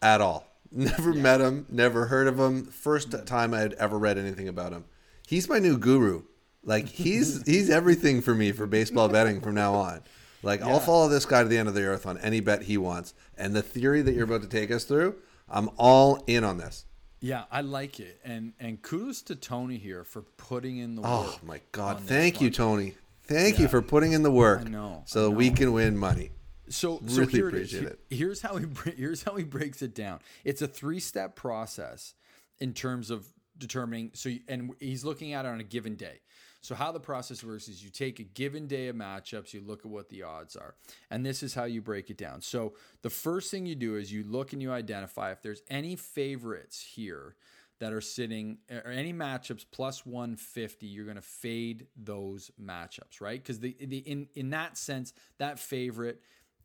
at 0.02 0.22
all. 0.22 0.48
Never 0.72 1.14
met 1.14 1.40
him, 1.40 1.66
never 1.70 2.08
heard 2.08 2.28
of 2.28 2.38
him. 2.40 2.66
First 2.66 3.12
mm-hmm. 3.12 3.24
time 3.26 3.54
I'd 3.54 3.74
ever 3.74 3.98
read 3.98 4.18
anything 4.18 4.48
about 4.48 4.74
him. 4.74 4.84
He's 5.26 5.48
my 5.48 5.60
new 5.60 5.78
guru. 5.78 6.24
Like 6.64 6.88
he's 6.88 7.44
he's 7.46 7.70
everything 7.70 8.22
for 8.22 8.34
me 8.34 8.52
for 8.52 8.66
baseball 8.66 9.08
betting 9.08 9.40
from 9.40 9.56
now 9.56 9.76
on. 9.76 10.02
Like 10.44 10.62
I'll 10.62 10.80
follow 10.80 11.08
this 11.08 11.26
guy 11.26 11.44
to 11.44 11.50
the 11.50 11.58
end 11.58 11.70
of 11.70 11.76
the 11.76 11.84
earth 11.84 12.06
on 12.06 12.18
any 12.18 12.40
bet 12.40 12.64
he 12.64 12.78
wants. 12.78 13.14
And 13.38 13.56
the 13.56 13.62
theory 13.62 14.02
that 14.02 14.14
you're 14.14 14.26
about 14.26 14.42
to 14.42 14.48
take 14.48 14.70
us 14.70 14.84
through, 14.84 15.16
I'm 15.48 15.70
all 15.78 16.24
in 16.28 16.44
on 16.44 16.58
this. 16.58 16.86
Yeah, 17.22 17.46
I 17.52 17.62
like 17.62 18.00
it, 18.00 18.20
and 18.24 18.54
and 18.60 18.82
kudos 18.82 19.22
to 19.24 19.36
Tony 19.36 19.78
here 19.78 20.04
for 20.04 20.22
putting 20.22 20.78
in 20.78 20.96
the 20.96 21.02
oh 21.04 21.22
work. 21.22 21.32
Oh 21.32 21.40
my 21.46 21.62
god. 21.72 22.02
Thank 22.02 22.42
you, 22.42 22.48
one. 22.48 22.54
Tony. 22.54 22.94
Thank 23.28 23.60
you 23.60 23.68
for 23.68 23.82
putting 23.82 24.14
in 24.14 24.24
the 24.24 24.32
work. 24.32 24.62
I 24.62 24.70
know, 24.70 25.04
So 25.06 25.22
I 25.22 25.24
that 25.24 25.32
we 25.32 25.50
can 25.50 25.74
win 25.74 25.98
money. 25.98 26.32
So, 26.70 27.02
so 27.06 27.20
Really 27.20 27.32
here 27.32 27.48
appreciate 27.48 27.84
it. 27.84 28.00
Here's 28.10 28.42
how 28.42 28.58
he 28.58 28.66
here's 28.96 29.24
how 29.24 29.36
he 29.36 29.44
breaks 29.44 29.82
it 29.82 29.94
down. 29.94 30.20
It's 30.44 30.62
a 30.62 30.68
three 30.68 31.00
step 31.00 31.36
process 31.36 32.14
in 32.60 32.74
terms 32.74 33.10
of 33.12 33.28
determining. 33.58 34.12
So, 34.14 34.32
and 34.48 34.72
he's 34.80 35.04
looking 35.06 35.34
at 35.34 35.46
it 35.46 35.50
on 35.50 35.60
a 35.60 35.64
given 35.64 35.96
day. 35.96 36.20
So, 36.62 36.74
how 36.74 36.92
the 36.92 37.00
process 37.00 37.44
works 37.44 37.68
is 37.68 37.84
you 37.84 37.92
take 37.92 38.20
a 38.20 38.24
given 38.24 38.66
day 38.66 38.88
of 38.88 38.96
matchups, 38.96 39.54
you 39.54 39.62
look 39.62 39.82
at 39.82 39.86
what 39.86 40.10
the 40.10 40.24
odds 40.24 40.56
are, 40.56 40.74
and 41.12 41.24
this 41.24 41.44
is 41.44 41.54
how 41.54 41.66
you 41.66 41.80
break 41.82 42.10
it 42.10 42.18
down. 42.18 42.42
So, 42.42 42.74
the 43.04 43.12
first 43.12 43.52
thing 43.52 43.68
you 43.68 43.76
do 43.76 43.96
is 43.96 44.12
you 44.12 44.24
look 44.24 44.52
and 44.52 44.62
you 44.62 44.72
identify 44.72 45.32
if 45.32 45.44
there's 45.44 45.62
any 45.70 45.96
favorites 45.96 46.82
here 46.96 47.36
that 47.80 47.94
are 47.94 48.02
sitting 48.02 48.58
or 48.72 48.92
any 48.92 49.14
matchups 49.14 49.66
plus 49.72 50.06
150 50.06 50.86
you're 50.86 51.06
going 51.06 51.16
to 51.16 51.22
fade 51.22 51.88
those 51.96 52.52
matchups 52.62 53.22
right 53.22 53.42
because 53.42 53.60
the, 53.60 53.76
the 53.80 53.98
in 53.98 54.28
in 54.36 54.50
that 54.52 54.78
sense 54.78 55.14
that 55.38 55.60
favorite 55.60 56.22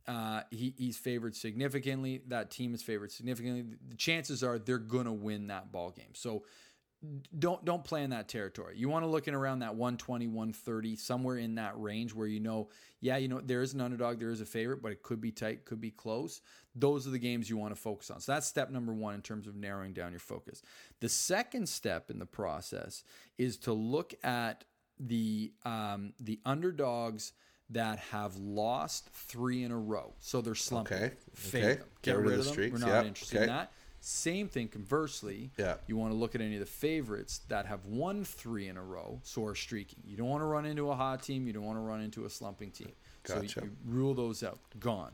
uh, 0.08 0.42
he, 0.50 0.74
he's 0.76 0.96
favored 0.96 1.36
significantly. 1.36 2.22
That 2.26 2.50
team 2.50 2.74
is 2.74 2.82
favored 2.82 3.12
significantly. 3.12 3.64
The 3.88 3.96
chances 3.96 4.42
are 4.42 4.58
they're 4.58 4.78
gonna 4.78 5.12
win 5.12 5.48
that 5.48 5.70
ball 5.70 5.90
game. 5.90 6.14
So 6.14 6.42
don't 7.38 7.64
don't 7.64 7.82
play 7.82 8.02
in 8.02 8.10
that 8.10 8.28
territory. 8.28 8.74
You 8.76 8.88
want 8.88 9.04
to 9.04 9.08
look 9.08 9.26
in 9.26 9.34
around 9.34 9.60
that 9.60 9.74
120, 9.74 10.26
130, 10.26 10.96
somewhere 10.96 11.38
in 11.38 11.54
that 11.54 11.80
range 11.80 12.14
where 12.14 12.26
you 12.26 12.40
know, 12.40 12.68
yeah, 13.00 13.16
you 13.16 13.28
know, 13.28 13.40
there 13.40 13.62
is 13.62 13.72
an 13.72 13.80
underdog, 13.80 14.18
there 14.18 14.30
is 14.30 14.42
a 14.42 14.46
favorite, 14.46 14.82
but 14.82 14.92
it 14.92 15.02
could 15.02 15.20
be 15.20 15.30
tight, 15.32 15.64
could 15.64 15.80
be 15.80 15.90
close. 15.90 16.42
Those 16.74 17.06
are 17.06 17.10
the 17.10 17.18
games 17.18 17.48
you 17.48 17.56
want 17.56 17.74
to 17.74 17.80
focus 17.80 18.10
on. 18.10 18.20
So 18.20 18.32
that's 18.32 18.46
step 18.46 18.70
number 18.70 18.92
one 18.92 19.14
in 19.14 19.22
terms 19.22 19.46
of 19.46 19.56
narrowing 19.56 19.94
down 19.94 20.12
your 20.12 20.20
focus. 20.20 20.62
The 21.00 21.08
second 21.08 21.68
step 21.68 22.10
in 22.10 22.18
the 22.18 22.26
process 22.26 23.02
is 23.38 23.56
to 23.58 23.72
look 23.72 24.12
at 24.22 24.64
the 24.98 25.52
um, 25.64 26.12
the 26.20 26.38
underdogs 26.44 27.32
that 27.70 27.98
have 28.10 28.36
lost 28.36 29.08
three 29.10 29.62
in 29.62 29.70
a 29.70 29.78
row. 29.78 30.12
So 30.18 30.42
they're 30.42 30.54
slumping. 30.54 30.96
Okay. 30.96 31.12
Fade 31.34 31.64
Okay. 31.64 31.74
them. 31.76 31.88
Get, 32.02 32.16
rid, 32.18 32.32
of 32.32 32.44
the 32.44 32.50
streaks. 32.50 32.72
We're 32.72 32.86
not 32.86 32.96
Yep. 32.96 33.04
interested 33.06 33.36
in 33.36 33.42
Okay. 33.44 33.52
that. 33.52 33.72
Same 34.00 34.48
thing 34.48 34.68
conversely. 34.68 35.50
Yeah. 35.58 35.74
You 35.86 35.96
want 35.96 36.12
to 36.12 36.16
look 36.16 36.34
at 36.34 36.40
any 36.40 36.54
of 36.54 36.60
the 36.60 36.66
favorites 36.66 37.40
that 37.48 37.66
have 37.66 37.84
won 37.84 38.24
three 38.24 38.68
in 38.68 38.76
a 38.76 38.82
row, 38.82 39.20
so 39.22 39.44
are 39.44 39.54
streaking. 39.54 40.02
You 40.06 40.16
don't 40.16 40.28
want 40.28 40.40
to 40.40 40.46
run 40.46 40.64
into 40.64 40.90
a 40.90 40.94
hot 40.94 41.22
team. 41.22 41.46
You 41.46 41.52
don't 41.52 41.64
want 41.64 41.76
to 41.76 41.82
run 41.82 42.00
into 42.00 42.24
a 42.24 42.30
slumping 42.30 42.70
team. 42.70 42.92
So 43.24 43.34
Gotcha. 43.40 43.60
you, 43.62 43.66
you 43.66 43.72
rule 43.86 44.14
those 44.14 44.42
out. 44.42 44.58
Gone. 44.78 45.12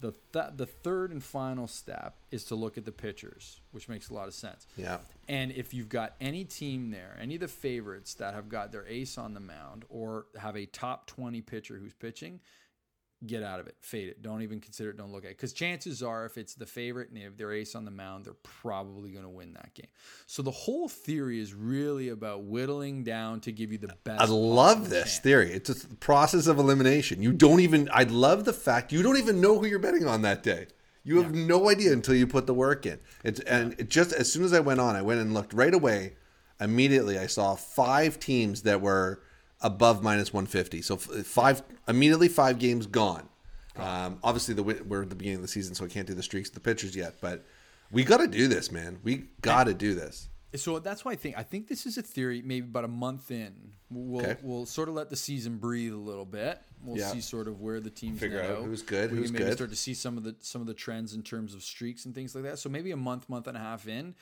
The, 0.00 0.14
th- 0.32 0.52
the 0.56 0.64
third 0.64 1.10
and 1.10 1.22
final 1.22 1.66
step 1.66 2.14
is 2.30 2.44
to 2.44 2.54
look 2.54 2.78
at 2.78 2.86
the 2.86 2.92
pitchers, 2.92 3.60
which 3.72 3.86
makes 3.88 4.08
a 4.08 4.14
lot 4.14 4.28
of 4.28 4.34
sense. 4.34 4.66
Yeah. 4.76 4.98
And 5.28 5.52
if 5.52 5.74
you've 5.74 5.90
got 5.90 6.14
any 6.20 6.44
team 6.44 6.90
there, 6.90 7.18
any 7.20 7.34
of 7.34 7.40
the 7.40 7.48
favorites 7.48 8.14
that 8.14 8.32
have 8.32 8.48
got 8.48 8.72
their 8.72 8.86
ace 8.86 9.18
on 9.18 9.34
the 9.34 9.40
mound 9.40 9.84
or 9.90 10.26
have 10.38 10.56
a 10.56 10.64
top 10.66 11.06
20 11.06 11.42
pitcher 11.42 11.76
who's 11.76 11.92
pitching, 11.92 12.40
get 13.26 13.42
out 13.42 13.60
of 13.60 13.66
it, 13.66 13.76
fade 13.80 14.08
it. 14.08 14.22
Don't 14.22 14.42
even 14.42 14.60
consider 14.60 14.90
it. 14.90 14.96
Don't 14.96 15.12
look 15.12 15.24
at 15.24 15.30
it. 15.30 15.36
Because 15.36 15.52
chances 15.52 16.02
are, 16.02 16.24
if 16.24 16.38
it's 16.38 16.54
the 16.54 16.66
favorite 16.66 17.08
and 17.08 17.16
they 17.16 17.22
have 17.22 17.36
their 17.36 17.52
ace 17.52 17.74
on 17.74 17.84
the 17.84 17.90
mound, 17.90 18.24
they're 18.24 18.34
probably 18.42 19.10
going 19.10 19.24
to 19.24 19.30
win 19.30 19.52
that 19.54 19.74
game. 19.74 19.88
So 20.26 20.42
the 20.42 20.50
whole 20.50 20.88
theory 20.88 21.40
is 21.40 21.52
really 21.54 22.08
about 22.08 22.44
whittling 22.44 23.04
down 23.04 23.40
to 23.40 23.52
give 23.52 23.72
you 23.72 23.78
the 23.78 23.94
best. 24.04 24.22
I 24.22 24.26
love 24.26 24.90
this 24.90 25.04
chance. 25.04 25.18
theory. 25.18 25.52
It's 25.52 25.70
a 25.70 25.88
process 25.96 26.46
of 26.46 26.58
elimination. 26.58 27.22
You 27.22 27.32
don't 27.32 27.60
even. 27.60 27.88
I 27.92 28.04
love 28.04 28.44
the 28.44 28.52
fact 28.52 28.92
you 28.92 29.02
don't 29.02 29.18
even 29.18 29.40
know 29.40 29.58
who 29.58 29.66
you're 29.66 29.78
betting 29.78 30.06
on 30.06 30.22
that 30.22 30.42
day. 30.42 30.66
You 31.02 31.22
have 31.22 31.34
no 31.34 31.70
idea 31.70 31.92
until 31.92 32.14
you 32.14 32.26
put 32.26 32.46
the 32.46 32.54
work 32.54 32.84
in. 32.84 33.00
It's 33.24 33.40
and 33.40 33.74
it 33.78 33.88
just 33.88 34.12
as 34.12 34.30
soon 34.30 34.44
as 34.44 34.52
I 34.52 34.60
went 34.60 34.80
on, 34.80 34.96
I 34.96 35.02
went 35.02 35.20
and 35.20 35.32
looked 35.32 35.54
right 35.54 35.72
away 35.72 36.12
immediately 36.60 37.18
I 37.18 37.26
saw 37.26 37.54
five 37.54 38.20
teams 38.20 38.62
that 38.62 38.80
were 38.80 39.22
above 39.62 40.02
minus 40.02 40.32
150. 40.32 40.82
So 40.82 40.96
five 40.96 41.62
immediately 41.88 42.28
five 42.28 42.58
games 42.58 42.86
gone. 42.86 43.28
Um, 43.76 44.18
obviously, 44.22 44.54
the 44.54 44.62
we're 44.62 45.02
at 45.02 45.10
the 45.10 45.14
beginning 45.16 45.36
of 45.36 45.42
the 45.42 45.48
season, 45.48 45.74
so 45.74 45.84
I 45.84 45.88
can't 45.88 46.06
do 46.06 46.14
the 46.14 46.22
streaks, 46.22 46.50
the 46.50 46.60
pitchers 46.60 46.94
yet. 46.96 47.14
But 47.20 47.44
we 47.90 48.04
got 48.04 48.18
to 48.18 48.26
do 48.26 48.48
this, 48.48 48.70
man. 48.70 48.98
We 49.02 49.24
got 49.42 49.64
to 49.64 49.74
do 49.74 49.94
this. 49.94 50.28
So 50.56 50.80
that's 50.80 51.04
why 51.04 51.12
I 51.12 51.16
think 51.16 51.38
I 51.38 51.44
think 51.44 51.68
this 51.68 51.86
is 51.86 51.96
a 51.96 52.02
theory. 52.02 52.42
Maybe 52.44 52.66
about 52.66 52.82
a 52.84 52.88
month 52.88 53.30
in, 53.30 53.54
we'll 53.88 54.20
Okay. 54.26 54.36
we'll 54.42 54.66
sort 54.66 54.88
of 54.88 54.96
let 54.96 55.08
the 55.08 55.14
season 55.14 55.58
breathe 55.58 55.92
a 55.92 55.96
little 55.96 56.24
bit. 56.24 56.60
We'll 56.82 56.98
Yeah. 56.98 57.12
see 57.12 57.20
sort 57.20 57.46
of 57.46 57.60
where 57.60 57.78
the 57.78 57.90
teams 57.90 58.18
Figure 58.18 58.42
out 58.42 58.64
who's 58.64 58.82
good, 58.82 59.12
We 59.12 59.18
who's 59.18 59.30
maybe 59.30 59.44
good. 59.44 59.52
start 59.54 59.70
to 59.70 59.76
see 59.76 59.94
some 59.94 60.16
of 60.18 60.24
the 60.24 60.34
some 60.40 60.60
of 60.60 60.66
the 60.66 60.74
trends 60.74 61.14
in 61.14 61.22
terms 61.22 61.54
of 61.54 61.62
streaks 61.62 62.04
and 62.04 62.12
things 62.16 62.34
like 62.34 62.42
that. 62.44 62.58
So 62.58 62.68
maybe 62.68 62.90
a 62.90 62.96
month, 62.96 63.28
month 63.28 63.46
and 63.46 63.56
a 63.56 63.60
half 63.60 63.86
in, 63.86 64.16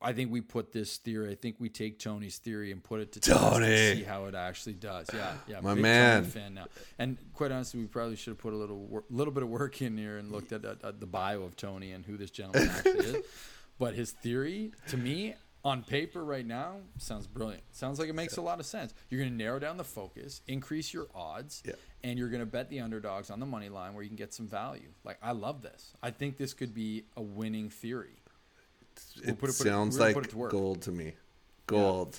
I 0.00 0.12
think 0.12 0.30
we 0.30 0.40
put 0.40 0.72
this 0.72 0.96
theory. 0.98 1.30
I 1.32 1.34
think 1.34 1.56
we 1.58 1.68
take 1.68 1.98
Tony's 1.98 2.38
theory 2.38 2.70
and 2.70 2.82
put 2.82 3.00
it 3.00 3.12
to 3.12 3.20
test 3.20 3.38
Tony. 3.40 3.66
and 3.66 3.98
see 3.98 4.04
how 4.04 4.26
it 4.26 4.34
actually 4.34 4.74
does. 4.74 5.08
Yeah, 5.12 5.32
yeah. 5.48 5.60
My 5.60 5.74
man. 5.74 6.20
Tony 6.22 6.30
fan 6.30 6.54
now. 6.54 6.66
And 6.98 7.16
quite 7.34 7.50
honestly, 7.50 7.80
we 7.80 7.86
probably 7.86 8.16
should 8.16 8.30
have 8.32 8.38
put 8.38 8.52
a 8.52 8.56
little 8.56 8.78
wor- 8.78 9.04
little 9.10 9.32
bit 9.32 9.42
of 9.42 9.48
work 9.48 9.82
in 9.82 9.96
here 9.96 10.18
and 10.18 10.30
looked 10.30 10.52
at, 10.52 10.64
at, 10.64 10.84
at 10.84 11.00
the 11.00 11.06
bio 11.06 11.42
of 11.42 11.56
Tony 11.56 11.92
and 11.92 12.04
who 12.06 12.16
this 12.16 12.30
gentleman 12.30 12.68
actually 12.70 12.92
is. 13.06 13.16
But 13.78 13.94
his 13.94 14.12
theory, 14.12 14.70
to 14.88 14.96
me, 14.96 15.34
on 15.64 15.82
paper 15.82 16.22
right 16.24 16.46
now, 16.46 16.76
sounds 16.98 17.26
brilliant. 17.26 17.62
Sounds 17.72 17.98
like 17.98 18.08
it 18.08 18.14
makes 18.14 18.36
a 18.36 18.40
lot 18.42 18.60
of 18.60 18.66
sense. 18.66 18.94
You're 19.10 19.20
going 19.20 19.32
to 19.32 19.36
narrow 19.36 19.58
down 19.58 19.76
the 19.76 19.82
focus, 19.82 20.40
increase 20.46 20.92
your 20.94 21.08
odds, 21.14 21.62
Yeah. 21.66 21.72
and 22.04 22.16
you're 22.16 22.28
going 22.28 22.40
to 22.42 22.46
bet 22.46 22.68
the 22.68 22.78
underdogs 22.80 23.30
on 23.30 23.40
the 23.40 23.46
money 23.46 23.70
line 23.70 23.94
where 23.94 24.04
you 24.04 24.08
can 24.08 24.16
get 24.16 24.32
some 24.34 24.46
value. 24.46 24.90
Like 25.04 25.18
I 25.20 25.32
love 25.32 25.62
this. 25.62 25.94
I 26.00 26.10
think 26.12 26.36
this 26.36 26.54
could 26.54 26.74
be 26.74 27.04
a 27.16 27.22
winning 27.22 27.70
theory. 27.70 28.14
We'll 29.20 29.30
It 29.30 29.38
put 29.38 29.52
sounds 29.52 29.96
gonna 29.96 30.14
like 30.14 30.28
to 30.30 30.48
gold 30.48 30.82
to 30.82 30.92
me. 30.92 31.14
Gold. 31.66 32.18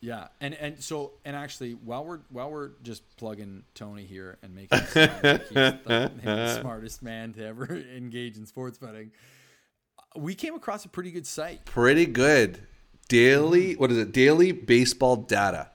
Yeah, 0.00 0.28
and 0.38 0.52
and 0.54 0.82
so 0.82 1.12
and 1.24 1.34
actually, 1.34 1.72
while 1.72 2.04
we're 2.04 2.20
while 2.28 2.50
we're 2.50 2.72
just 2.82 3.16
plugging 3.16 3.64
Tony 3.74 4.04
here 4.04 4.36
and 4.42 4.54
making 4.54 4.78
him 4.78 4.86
sound 4.86 5.22
like 5.22 5.42
he's 5.48 5.54
the, 5.54 6.10
the 6.22 6.60
smartest 6.60 7.02
man 7.02 7.32
to 7.32 7.46
ever 7.46 7.74
engage 7.96 8.36
in 8.36 8.44
sports 8.44 8.76
betting, 8.76 9.12
we 10.14 10.34
came 10.34 10.54
across 10.54 10.84
a 10.84 10.90
pretty 10.90 11.10
good 11.10 11.26
site. 11.26 11.64
Pretty 11.64 12.04
good. 12.04 12.66
Daily, 13.08 13.74
mm. 13.74 13.78
what 13.78 13.90
is 13.90 13.96
it? 13.96 14.12
Daily 14.12 14.52
baseball 14.52 15.16
data. 15.16 15.70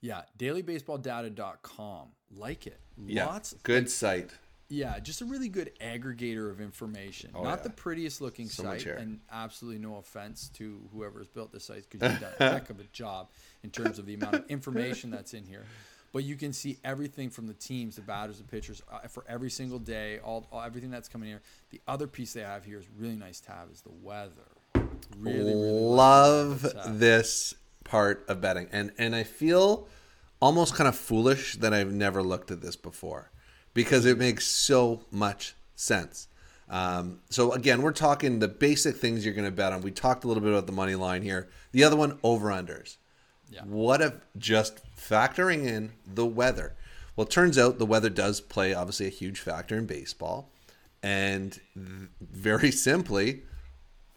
Yeah, 0.00 0.22
dailybaseballdata.com. 0.38 2.08
Like 2.34 2.66
it. 2.66 2.80
Yeah. 3.06 3.26
Lots. 3.26 3.54
Good 3.62 3.90
site. 3.90 4.30
Yeah, 4.68 4.98
just 4.98 5.20
a 5.20 5.24
really 5.24 5.48
good 5.48 5.70
aggregator 5.80 6.50
of 6.50 6.60
information. 6.60 7.30
Not 7.32 7.40
Oh, 7.40 7.48
yeah. 7.48 7.56
the 7.56 7.70
prettiest 7.70 8.20
looking 8.20 8.48
So 8.48 8.64
site, 8.64 8.86
and 8.86 9.20
absolutely 9.30 9.80
no 9.80 9.96
offense 9.96 10.48
to 10.54 10.80
whoever's 10.92 11.28
built 11.28 11.52
this 11.52 11.64
site 11.64 11.86
because 11.88 12.10
you've 12.10 12.20
done 12.20 12.32
a 12.40 12.52
heck 12.52 12.70
of 12.70 12.80
a 12.80 12.84
job 12.92 13.28
in 13.62 13.70
terms 13.70 13.98
of 13.98 14.06
the 14.06 14.14
amount 14.14 14.34
of 14.34 14.44
information 14.50 15.10
that's 15.10 15.34
in 15.34 15.44
here. 15.44 15.64
But 16.12 16.24
you 16.24 16.36
can 16.36 16.52
see 16.52 16.78
everything 16.82 17.30
from 17.30 17.46
the 17.46 17.54
teams, 17.54 17.96
the 17.96 18.02
batters, 18.02 18.38
the 18.38 18.44
pitchers 18.44 18.82
uh, 18.90 19.00
for 19.06 19.24
every 19.28 19.50
single 19.50 19.78
day, 19.78 20.18
all, 20.18 20.46
all 20.50 20.62
everything 20.62 20.90
that's 20.90 21.08
coming 21.08 21.28
here. 21.28 21.42
The 21.70 21.80
other 21.86 22.06
piece 22.06 22.32
they 22.32 22.40
have 22.40 22.64
here 22.64 22.78
is 22.78 22.86
really 22.98 23.16
nice 23.16 23.38
to 23.40 23.52
have 23.52 23.68
is 23.70 23.82
the 23.82 23.92
weather. 24.02 24.30
Really, 25.18 25.54
really 25.54 25.70
Love 25.70 26.66
this 26.86 27.54
part 27.84 28.24
of 28.28 28.40
betting. 28.40 28.68
And 28.72 28.92
and 28.98 29.14
I 29.14 29.24
feel 29.24 29.86
almost 30.40 30.74
kind 30.74 30.88
of 30.88 30.96
foolish 30.96 31.56
that 31.56 31.72
I've 31.74 31.92
never 31.92 32.22
looked 32.22 32.50
at 32.50 32.60
this 32.62 32.76
before 32.76 33.30
because 33.76 34.06
it 34.06 34.16
makes 34.16 34.46
so 34.46 35.02
much 35.10 35.54
sense. 35.74 36.28
Um, 36.70 37.20
so 37.28 37.52
again, 37.52 37.82
we're 37.82 37.92
talking 37.92 38.38
the 38.38 38.48
basic 38.48 38.96
things 38.96 39.22
you're 39.22 39.34
going 39.34 39.44
to 39.44 39.52
bet 39.52 39.74
on. 39.74 39.82
We 39.82 39.90
talked 39.90 40.24
a 40.24 40.28
little 40.28 40.42
bit 40.42 40.50
about 40.50 40.66
the 40.66 40.72
money 40.72 40.94
line 40.94 41.20
here. 41.20 41.50
The 41.72 41.84
other 41.84 41.94
one, 41.94 42.18
over 42.22 42.48
unders. 42.48 42.96
Yeah. 43.50 43.60
What 43.64 44.00
if 44.00 44.14
just 44.38 44.80
factoring 44.96 45.66
in 45.66 45.92
the 46.06 46.24
weather? 46.24 46.74
Well, 47.14 47.26
it 47.26 47.30
turns 47.30 47.58
out 47.58 47.78
the 47.78 47.84
weather 47.84 48.08
does 48.08 48.40
play 48.40 48.72
obviously 48.72 49.06
a 49.06 49.10
huge 49.10 49.40
factor 49.40 49.76
in 49.76 49.84
baseball. 49.84 50.50
And 51.02 51.60
very 51.76 52.70
simply, 52.70 53.42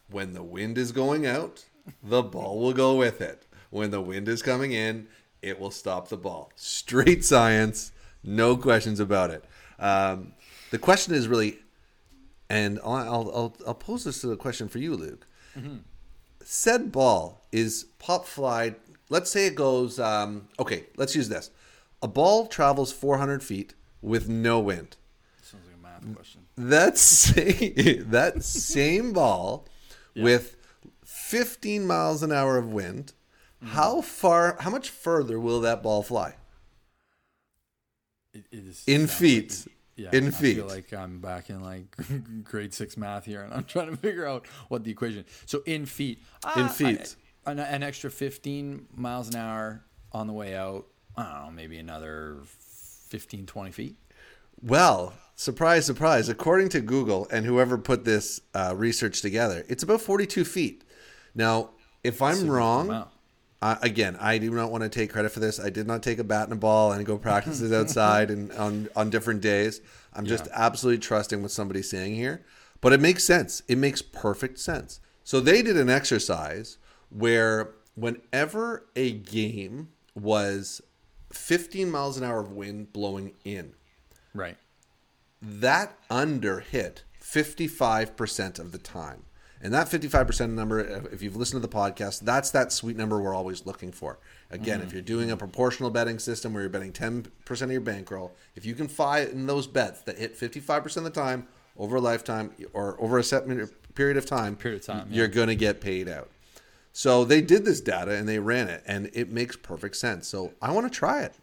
when 0.10 0.34
the 0.34 0.42
wind 0.42 0.78
is 0.78 0.94
going 0.94 1.28
out, 1.28 1.66
the 2.02 2.24
ball 2.24 2.60
will 2.60 2.74
go 2.74 2.96
with 2.96 3.20
it. 3.20 3.46
When 3.72 3.92
the 3.92 4.02
wind 4.02 4.30
is 4.30 4.42
coming 4.42 4.72
in, 4.72 5.10
it 5.42 5.60
will 5.60 5.70
stop 5.70 6.08
the 6.08 6.18
ball. 6.18 6.52
Straight 6.56 7.26
science, 7.26 7.92
no 8.24 8.58
questions 8.58 9.00
about 9.00 9.30
it. 9.32 9.44
Um, 9.80 10.34
the 10.72 10.80
question 10.80 11.14
is 11.14 11.28
really, 11.28 11.60
and 12.50 12.80
I'll, 12.84 13.32
I'll, 13.32 13.56
I'll, 13.68 13.74
pose 13.74 14.04
this 14.04 14.22
to 14.22 14.28
the 14.28 14.36
question 14.36 14.68
for 14.68 14.80
you, 14.80 14.96
Luke. 14.96 15.26
Said 16.44 16.92
ball 16.92 17.46
is 17.52 17.86
pop 18.00 18.26
fly. 18.26 18.76
Let's 19.10 19.30
say 19.30 19.48
it 19.48 19.56
goes, 19.56 20.00
um, 20.00 20.48
okay, 20.60 20.86
let's 20.98 21.16
use 21.16 21.30
this. 21.30 21.52
A 22.02 22.08
ball 22.08 22.48
travels 22.48 22.92
400 22.92 23.44
feet 23.44 23.74
with 24.02 24.30
no 24.30 24.60
wind. 24.60 24.96
Sounds 25.42 25.66
like 25.66 25.76
a 25.76 25.82
math 25.82 26.16
question. 26.16 26.46
That 26.56 26.98
same 26.98 28.10
that 28.12 28.44
same 28.44 29.14
ball 29.14 29.68
with 30.16 30.58
15 31.06 31.86
miles 31.86 32.24
an 32.24 32.32
hour 32.32 32.58
of 32.58 32.72
wind. 32.72 33.14
How 33.64 34.02
far? 34.02 34.58
How 34.62 34.70
much 34.70 34.90
further 34.90 35.40
will 35.40 35.60
that 35.62 35.84
ball 35.84 36.02
fly? 36.02 36.36
It, 38.34 38.44
it 38.52 38.58
is, 38.68 38.84
In 38.88 39.08
feet. 39.08 39.66
Like, 39.66 39.76
yeah, 39.96 40.10
In 40.18 40.26
feet. 40.32 40.34
I 40.34 40.38
feet. 40.42 40.56
feel 40.58 40.68
like 40.68 40.94
I'm 40.94 41.20
back 41.20 41.50
in 41.50 41.62
like 41.62 41.96
grade 42.44 42.74
six 42.74 42.96
math 42.98 43.26
here, 43.26 43.42
and 43.42 43.54
I'm 43.54 43.64
trying 43.64 43.90
to 43.90 43.98
figure 44.08 44.26
out 44.28 44.46
what 44.68 44.84
the 44.84 44.92
equation. 44.92 45.26
So 45.46 45.62
in 45.66 45.86
feet, 45.86 46.20
In 46.56 46.64
uh, 46.64 46.68
feet. 46.70 47.16
I- 47.46 47.52
an, 47.52 47.58
an 47.60 47.84
extra 47.84 48.12
15 48.12 48.88
miles 48.94 49.30
an 49.30 49.36
hour 49.38 49.84
on 50.12 50.28
the 50.28 50.34
way 50.34 50.56
out. 50.56 50.86
I 51.18 51.24
don't 51.24 51.46
know, 51.46 51.52
maybe 51.52 51.80
another 51.80 52.38
15, 53.08 53.46
20 53.48 53.72
feet. 53.72 53.96
Well, 54.62 55.14
surprise, 55.36 55.86
surprise. 55.86 56.30
According 56.30 56.70
to 56.70 56.82
Google 56.82 57.28
and 57.32 57.46
whoever 57.46 57.78
put 57.78 58.04
this 58.06 58.42
uh, 58.54 58.74
research 58.78 59.22
together, 59.22 59.66
it's 59.68 59.82
about 59.84 60.02
42 60.02 60.46
feet. 60.46 60.84
Now, 61.34 61.72
if 62.04 62.22
I'm 62.22 62.48
wrong, 62.50 62.88
amount. 62.90 63.10
Uh, 63.62 63.76
again, 63.82 64.16
I 64.20 64.38
do 64.38 64.50
not 64.52 64.72
want 64.72 64.84
to 64.84 64.90
take 64.90 65.12
credit 65.12 65.32
for 65.32 65.40
this. 65.40 65.60
I 65.60 65.70
did 65.70 65.86
not 65.88 66.02
take 66.02 66.20
a 66.20 66.24
bat 66.24 66.44
and 66.46 66.54
a 66.54 66.56
ball 66.56 66.92
and 66.94 67.06
go 67.06 67.18
practices 67.18 67.72
outside 67.80 68.32
and 68.32 68.52
on, 68.54 68.88
on 68.96 69.10
different 69.10 69.42
days. 69.42 69.82
I'm 70.14 70.26
just 70.26 70.48
absolutely 70.54 71.00
trusting 71.00 71.42
what 71.42 71.52
somebody's 71.52 71.90
saying 71.90 72.16
here. 72.16 72.46
But 72.82 72.94
it 72.94 73.02
makes 73.02 73.24
sense. 73.26 73.62
It 73.68 73.78
makes 73.78 74.02
perfect 74.02 74.60
sense. 74.60 75.02
So 75.24 75.40
they 75.42 75.62
did 75.62 75.76
an 75.78 75.90
exercise 75.90 76.78
where 77.10 77.72
whenever 77.96 78.86
a 78.96 79.12
game 79.12 79.90
was 80.16 80.82
15 81.34 81.92
miles 81.92 82.18
an 82.18 82.24
hour 82.24 82.40
of 82.40 82.52
wind 82.52 82.94
blowing 82.94 83.34
in, 83.44 83.74
Right. 84.34 84.58
that 85.42 85.98
under 86.10 86.62
hit 86.62 87.04
55% 87.22 88.58
of 88.60 88.72
the 88.72 88.78
time. 88.78 89.24
And 89.62 89.74
that 89.74 89.88
55% 89.88 90.52
number, 90.52 90.80
if 91.12 91.22
you've 91.22 91.36
listened 91.36 91.62
to 91.62 91.68
the 91.68 91.74
podcast, 91.74 92.22
that's 92.22 92.52
that 92.52 92.72
sweet 92.72 92.96
number 92.96 93.20
we're 93.20 93.36
always 93.36 93.66
looking 93.66 93.92
for. 93.92 94.20
Again, 94.52 94.80
if 94.80 94.88
mm-hmm. 94.88 94.96
you're 94.96 95.02
doing 95.04 95.32
a 95.32 95.38
proportional 95.38 95.90
betting 95.90 96.18
system 96.18 96.54
where 96.54 96.64
you're 96.64 96.70
betting 96.70 96.94
10% 96.94 97.26
of 97.62 97.72
your 97.72 97.82
bankroll, 97.82 98.34
if 98.56 98.66
you 98.66 98.74
can 98.74 98.88
find 98.88 99.50
those 99.50 99.68
bets 99.68 100.02
that 100.02 100.18
hit 100.18 100.40
55% 100.40 100.98
of 100.98 101.04
the 101.04 101.10
time 101.10 101.48
over 101.78 101.98
a 101.98 102.02
lifetime 102.02 102.52
or 102.74 102.96
over 103.02 103.18
a 103.18 103.24
set 103.24 103.46
period 103.96 104.18
of 104.18 104.26
time, 104.26 104.56
Period 104.56 104.82
of 104.82 104.86
time, 104.86 105.08
you're 105.12 105.28
going 105.28 105.50
to 105.50 105.56
get 105.56 105.82
paid 105.82 106.08
out. 106.08 106.30
So 106.94 107.26
they 107.26 107.42
did 107.42 107.66
this 107.66 107.82
data 107.82 108.16
and 108.16 108.28
they 108.28 108.40
ran 108.40 108.68
it, 108.68 108.84
and 108.88 109.10
it 109.14 109.30
makes 109.30 109.56
perfect 109.56 109.96
sense. 109.98 110.28
So 110.28 110.54
I 110.62 110.72
want 110.72 110.92
to 110.92 110.98
try 110.98 111.24
it. 111.24 111.34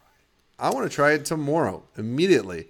I 0.59 0.71
want 0.71 0.89
to 0.89 0.93
try 0.93 1.13
it 1.13 1.25
tomorrow 1.25 1.83
immediately. 1.97 2.67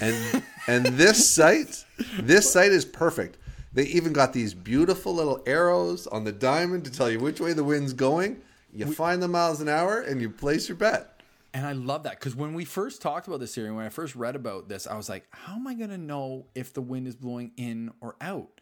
And 0.00 0.42
and 0.66 0.86
this 0.86 1.28
site, 1.28 1.84
this 2.18 2.50
site 2.50 2.72
is 2.72 2.84
perfect. 2.84 3.36
They 3.74 3.84
even 3.86 4.12
got 4.12 4.32
these 4.32 4.54
beautiful 4.54 5.14
little 5.14 5.42
arrows 5.46 6.06
on 6.06 6.22
the 6.24 6.32
diamond 6.32 6.84
to 6.84 6.92
tell 6.92 7.10
you 7.10 7.18
which 7.18 7.40
way 7.40 7.52
the 7.52 7.64
wind's 7.64 7.92
going. 7.92 8.40
You 8.72 8.92
find 8.92 9.22
the 9.22 9.28
miles 9.28 9.60
an 9.60 9.68
hour 9.68 10.00
and 10.00 10.20
you 10.20 10.30
place 10.30 10.68
your 10.68 10.76
bet. 10.76 11.20
And 11.52 11.66
I 11.66 11.72
love 11.72 12.04
that 12.04 12.18
because 12.18 12.34
when 12.34 12.54
we 12.54 12.64
first 12.64 13.00
talked 13.00 13.28
about 13.28 13.38
this 13.38 13.54
theory, 13.54 13.70
when 13.70 13.84
I 13.84 13.88
first 13.88 14.16
read 14.16 14.34
about 14.34 14.68
this, 14.68 14.86
I 14.86 14.96
was 14.96 15.08
like, 15.08 15.26
how 15.30 15.54
am 15.54 15.66
I 15.68 15.74
going 15.74 15.90
to 15.90 15.98
know 15.98 16.46
if 16.54 16.72
the 16.72 16.80
wind 16.80 17.06
is 17.06 17.14
blowing 17.14 17.52
in 17.56 17.92
or 18.00 18.16
out? 18.20 18.60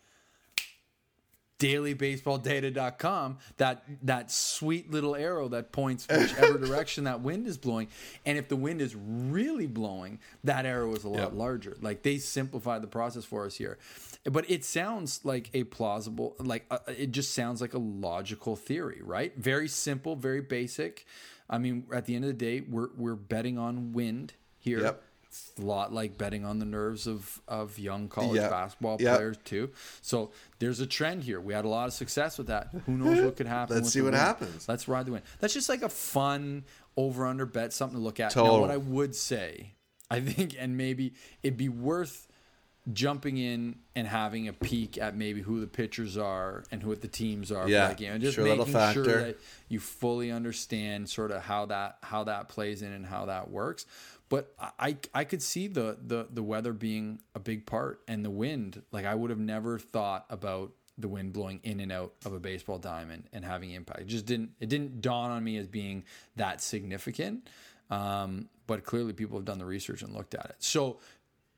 dailybaseballdata.com 1.62 3.38
that 3.56 3.84
that 4.02 4.30
sweet 4.30 4.90
little 4.90 5.14
arrow 5.14 5.48
that 5.48 5.72
points 5.72 6.06
whichever 6.08 6.58
direction 6.66 7.04
that 7.04 7.20
wind 7.20 7.46
is 7.46 7.58
blowing. 7.58 7.88
And 8.26 8.38
if 8.38 8.48
the 8.48 8.56
wind 8.56 8.80
is 8.80 8.94
really 8.96 9.66
blowing 9.66 10.18
that 10.44 10.66
arrow 10.66 10.94
is 10.94 11.04
a 11.04 11.08
lot 11.08 11.22
Yep. 11.22 11.32
larger. 11.34 11.76
Like 11.80 12.02
they 12.02 12.18
simplified 12.18 12.82
the 12.82 12.86
process 12.88 13.24
for 13.24 13.46
us 13.46 13.54
here. 13.56 13.78
But 14.24 14.50
it 14.50 14.64
sounds 14.64 15.20
like 15.24 15.50
a 15.54 15.64
plausible 15.64 16.36
like 16.38 16.64
uh, 16.70 16.78
it 16.88 17.10
just 17.12 17.32
sounds 17.34 17.60
like 17.60 17.74
a 17.74 17.78
logical 17.78 18.56
theory 18.56 19.00
right? 19.02 19.32
Very 19.36 19.68
simple 19.68 20.16
very 20.16 20.40
basic. 20.40 21.06
I 21.48 21.58
mean 21.58 21.86
at 21.92 22.06
the 22.06 22.14
end 22.14 22.24
of 22.24 22.28
the 22.28 22.34
day 22.34 22.60
we're 22.68 22.88
we're 22.96 23.14
betting 23.16 23.58
on 23.58 23.92
wind 23.92 24.34
here. 24.58 24.80
Yep. 24.80 25.02
It's 25.32 25.50
a 25.58 25.62
lot 25.62 25.94
like 25.94 26.18
betting 26.18 26.44
on 26.44 26.58
the 26.58 26.66
nerves 26.66 27.06
of 27.06 27.40
of 27.48 27.78
young 27.78 28.08
college 28.08 28.36
Yeah. 28.36 28.50
basketball 28.50 28.98
Yeah. 29.00 29.16
players 29.16 29.38
too. 29.44 29.70
So 30.02 30.30
there's 30.58 30.78
a 30.80 30.86
trend 30.86 31.24
here. 31.24 31.40
We 31.40 31.54
had 31.54 31.64
a 31.64 31.68
lot 31.68 31.88
of 31.88 31.94
success 31.94 32.36
with 32.36 32.48
that. 32.48 32.68
Who 32.84 32.92
knows 32.98 33.22
what 33.24 33.36
could 33.36 33.46
happen? 33.58 33.76
Let's 33.76 33.88
see 33.90 34.02
what 34.02 34.12
win. 34.12 34.20
happens. 34.20 34.68
Let's 34.68 34.86
ride 34.88 35.06
the 35.06 35.12
win. 35.12 35.22
That's 35.40 35.54
just 35.54 35.70
like 35.70 35.80
a 35.80 35.88
fun 35.88 36.64
over 36.98 37.26
under 37.26 37.46
bet, 37.46 37.72
something 37.72 37.98
to 37.98 38.04
look 38.04 38.20
at. 38.20 38.36
Now, 38.36 38.60
what 38.60 38.70
I 38.70 38.76
would 38.76 39.14
say, 39.14 39.72
I 40.10 40.20
think, 40.20 40.54
and 40.58 40.76
maybe 40.76 41.14
it'd 41.42 41.56
be 41.56 41.70
worth 41.70 42.28
jumping 42.92 43.38
in 43.38 43.76
and 43.94 44.06
having 44.08 44.48
a 44.48 44.52
peek 44.52 44.98
at 44.98 45.16
maybe 45.16 45.40
who 45.40 45.60
the 45.60 45.66
pitchers 45.66 46.18
are 46.18 46.64
and 46.72 46.82
who 46.82 46.94
the 46.96 47.08
teams 47.08 47.50
are. 47.52 47.62
for 47.64 47.70
Yeah, 47.70 47.88
that 47.88 47.96
game. 47.96 48.12
and 48.12 48.20
just 48.20 48.34
sure, 48.34 48.44
little 48.44 48.66
making 48.66 48.92
sure 48.92 49.04
factor. 49.04 49.24
that 49.24 49.38
you 49.68 49.78
fully 49.80 50.30
understand 50.32 51.08
sort 51.08 51.30
of 51.30 51.42
how 51.42 51.66
that 51.66 51.98
how 52.02 52.24
that 52.24 52.48
plays 52.48 52.82
in 52.82 52.92
and 52.92 53.06
how 53.06 53.26
that 53.26 53.50
works. 53.50 53.86
But 54.32 54.54
I 54.78 54.96
I 55.12 55.24
could 55.24 55.42
see 55.42 55.68
the 55.68 55.98
the 56.02 56.26
the 56.32 56.42
weather 56.42 56.72
being 56.72 57.20
a 57.34 57.38
big 57.38 57.66
part 57.66 58.00
and 58.08 58.24
the 58.24 58.30
wind. 58.30 58.82
Like 58.90 59.04
I 59.04 59.14
would 59.14 59.28
have 59.28 59.38
never 59.38 59.78
thought 59.78 60.24
about 60.30 60.72
the 60.96 61.06
wind 61.08 61.34
blowing 61.34 61.60
in 61.64 61.80
and 61.80 61.92
out 61.92 62.14
of 62.24 62.32
a 62.32 62.40
baseball 62.40 62.78
diamond 62.78 63.24
and 63.34 63.44
having 63.44 63.72
impact. 63.72 64.00
It 64.00 64.06
just 64.06 64.24
didn't 64.24 64.52
it 64.58 64.70
didn't 64.70 65.02
dawn 65.02 65.30
on 65.30 65.44
me 65.44 65.58
as 65.58 65.66
being 65.68 66.04
that 66.36 66.62
significant. 66.62 67.46
Um, 67.90 68.48
but 68.66 68.84
clearly 68.84 69.12
people 69.12 69.36
have 69.36 69.44
done 69.44 69.58
the 69.58 69.66
research 69.66 70.00
and 70.00 70.14
looked 70.14 70.34
at 70.34 70.46
it. 70.46 70.56
So 70.60 70.98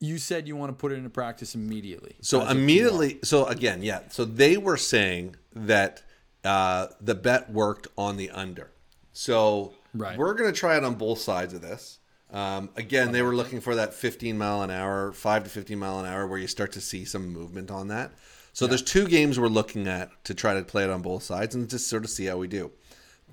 you 0.01 0.19
said 0.19 0.49
you 0.49 0.57
want 0.57 0.71
to 0.71 0.77
put 0.77 0.91
it 0.91 0.97
into 0.97 1.11
practice 1.11 1.55
immediately. 1.55 2.17
So 2.23 2.45
immediately, 2.45 3.21
so 3.23 3.47
again, 3.47 3.85
yeah. 3.85 4.01
So 4.11 4.25
they 4.25 4.57
were 4.57 4.77
saying 4.77 5.37
that 5.55 6.03
uh, 6.43 6.89
the 7.01 7.15
bet 7.15 7.53
worked 7.53 7.87
on 7.97 8.17
the 8.17 8.31
under. 8.31 8.73
So 9.13 9.75
Right. 9.95 10.19
we're 10.19 10.35
going 10.35 10.53
to 10.53 10.59
try 10.59 10.77
it 10.77 10.83
on 10.83 10.97
both 10.97 11.21
sides 11.21 11.55
of 11.55 11.63
this. 11.63 12.01
Um, 12.35 12.69
again, 12.77 13.13
they 13.13 13.23
were 13.23 13.35
looking 13.35 13.61
for 13.61 13.77
that 13.77 13.95
15 13.95 14.37
mile 14.37 14.63
an 14.63 14.71
hour, 14.71 15.13
five 15.13 15.45
to 15.45 15.51
15 15.51 15.79
mile 15.79 16.01
an 16.01 16.07
hour, 16.07 16.27
where 16.27 16.39
you 16.39 16.49
start 16.49 16.73
to 16.73 16.81
see 16.81 17.05
some 17.05 17.33
movement 17.33 17.71
on 17.71 17.89
that. 17.89 18.13
So 18.53 18.67
there's 18.67 18.83
two 18.83 19.07
games 19.09 19.39
we're 19.39 19.47
looking 19.49 19.87
at 19.89 20.11
to 20.25 20.35
try 20.35 20.55
to 20.55 20.63
play 20.63 20.85
it 20.85 20.91
on 20.91 21.01
both 21.01 21.23
sides 21.23 21.55
and 21.55 21.69
just 21.71 21.89
sort 21.89 22.05
of 22.05 22.11
see 22.11 22.27
how 22.27 22.37
we 22.37 22.49
do. 22.49 22.73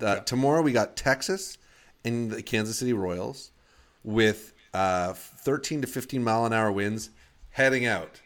Uh, 0.00 0.20
Tomorrow 0.20 0.62
we 0.62 0.72
got 0.72 0.96
Texas 0.96 1.58
and 2.04 2.30
the 2.30 2.42
Kansas 2.42 2.78
City 2.78 2.92
Royals 2.92 3.50
with 4.04 4.52
uh, 4.72 5.12
13 5.12 5.82
to 5.82 5.86
15 5.88 6.22
mile 6.24 6.44
an 6.46 6.52
hour 6.52 6.70
winds 6.72 7.10
heading 7.50 7.84
out. 7.84 8.20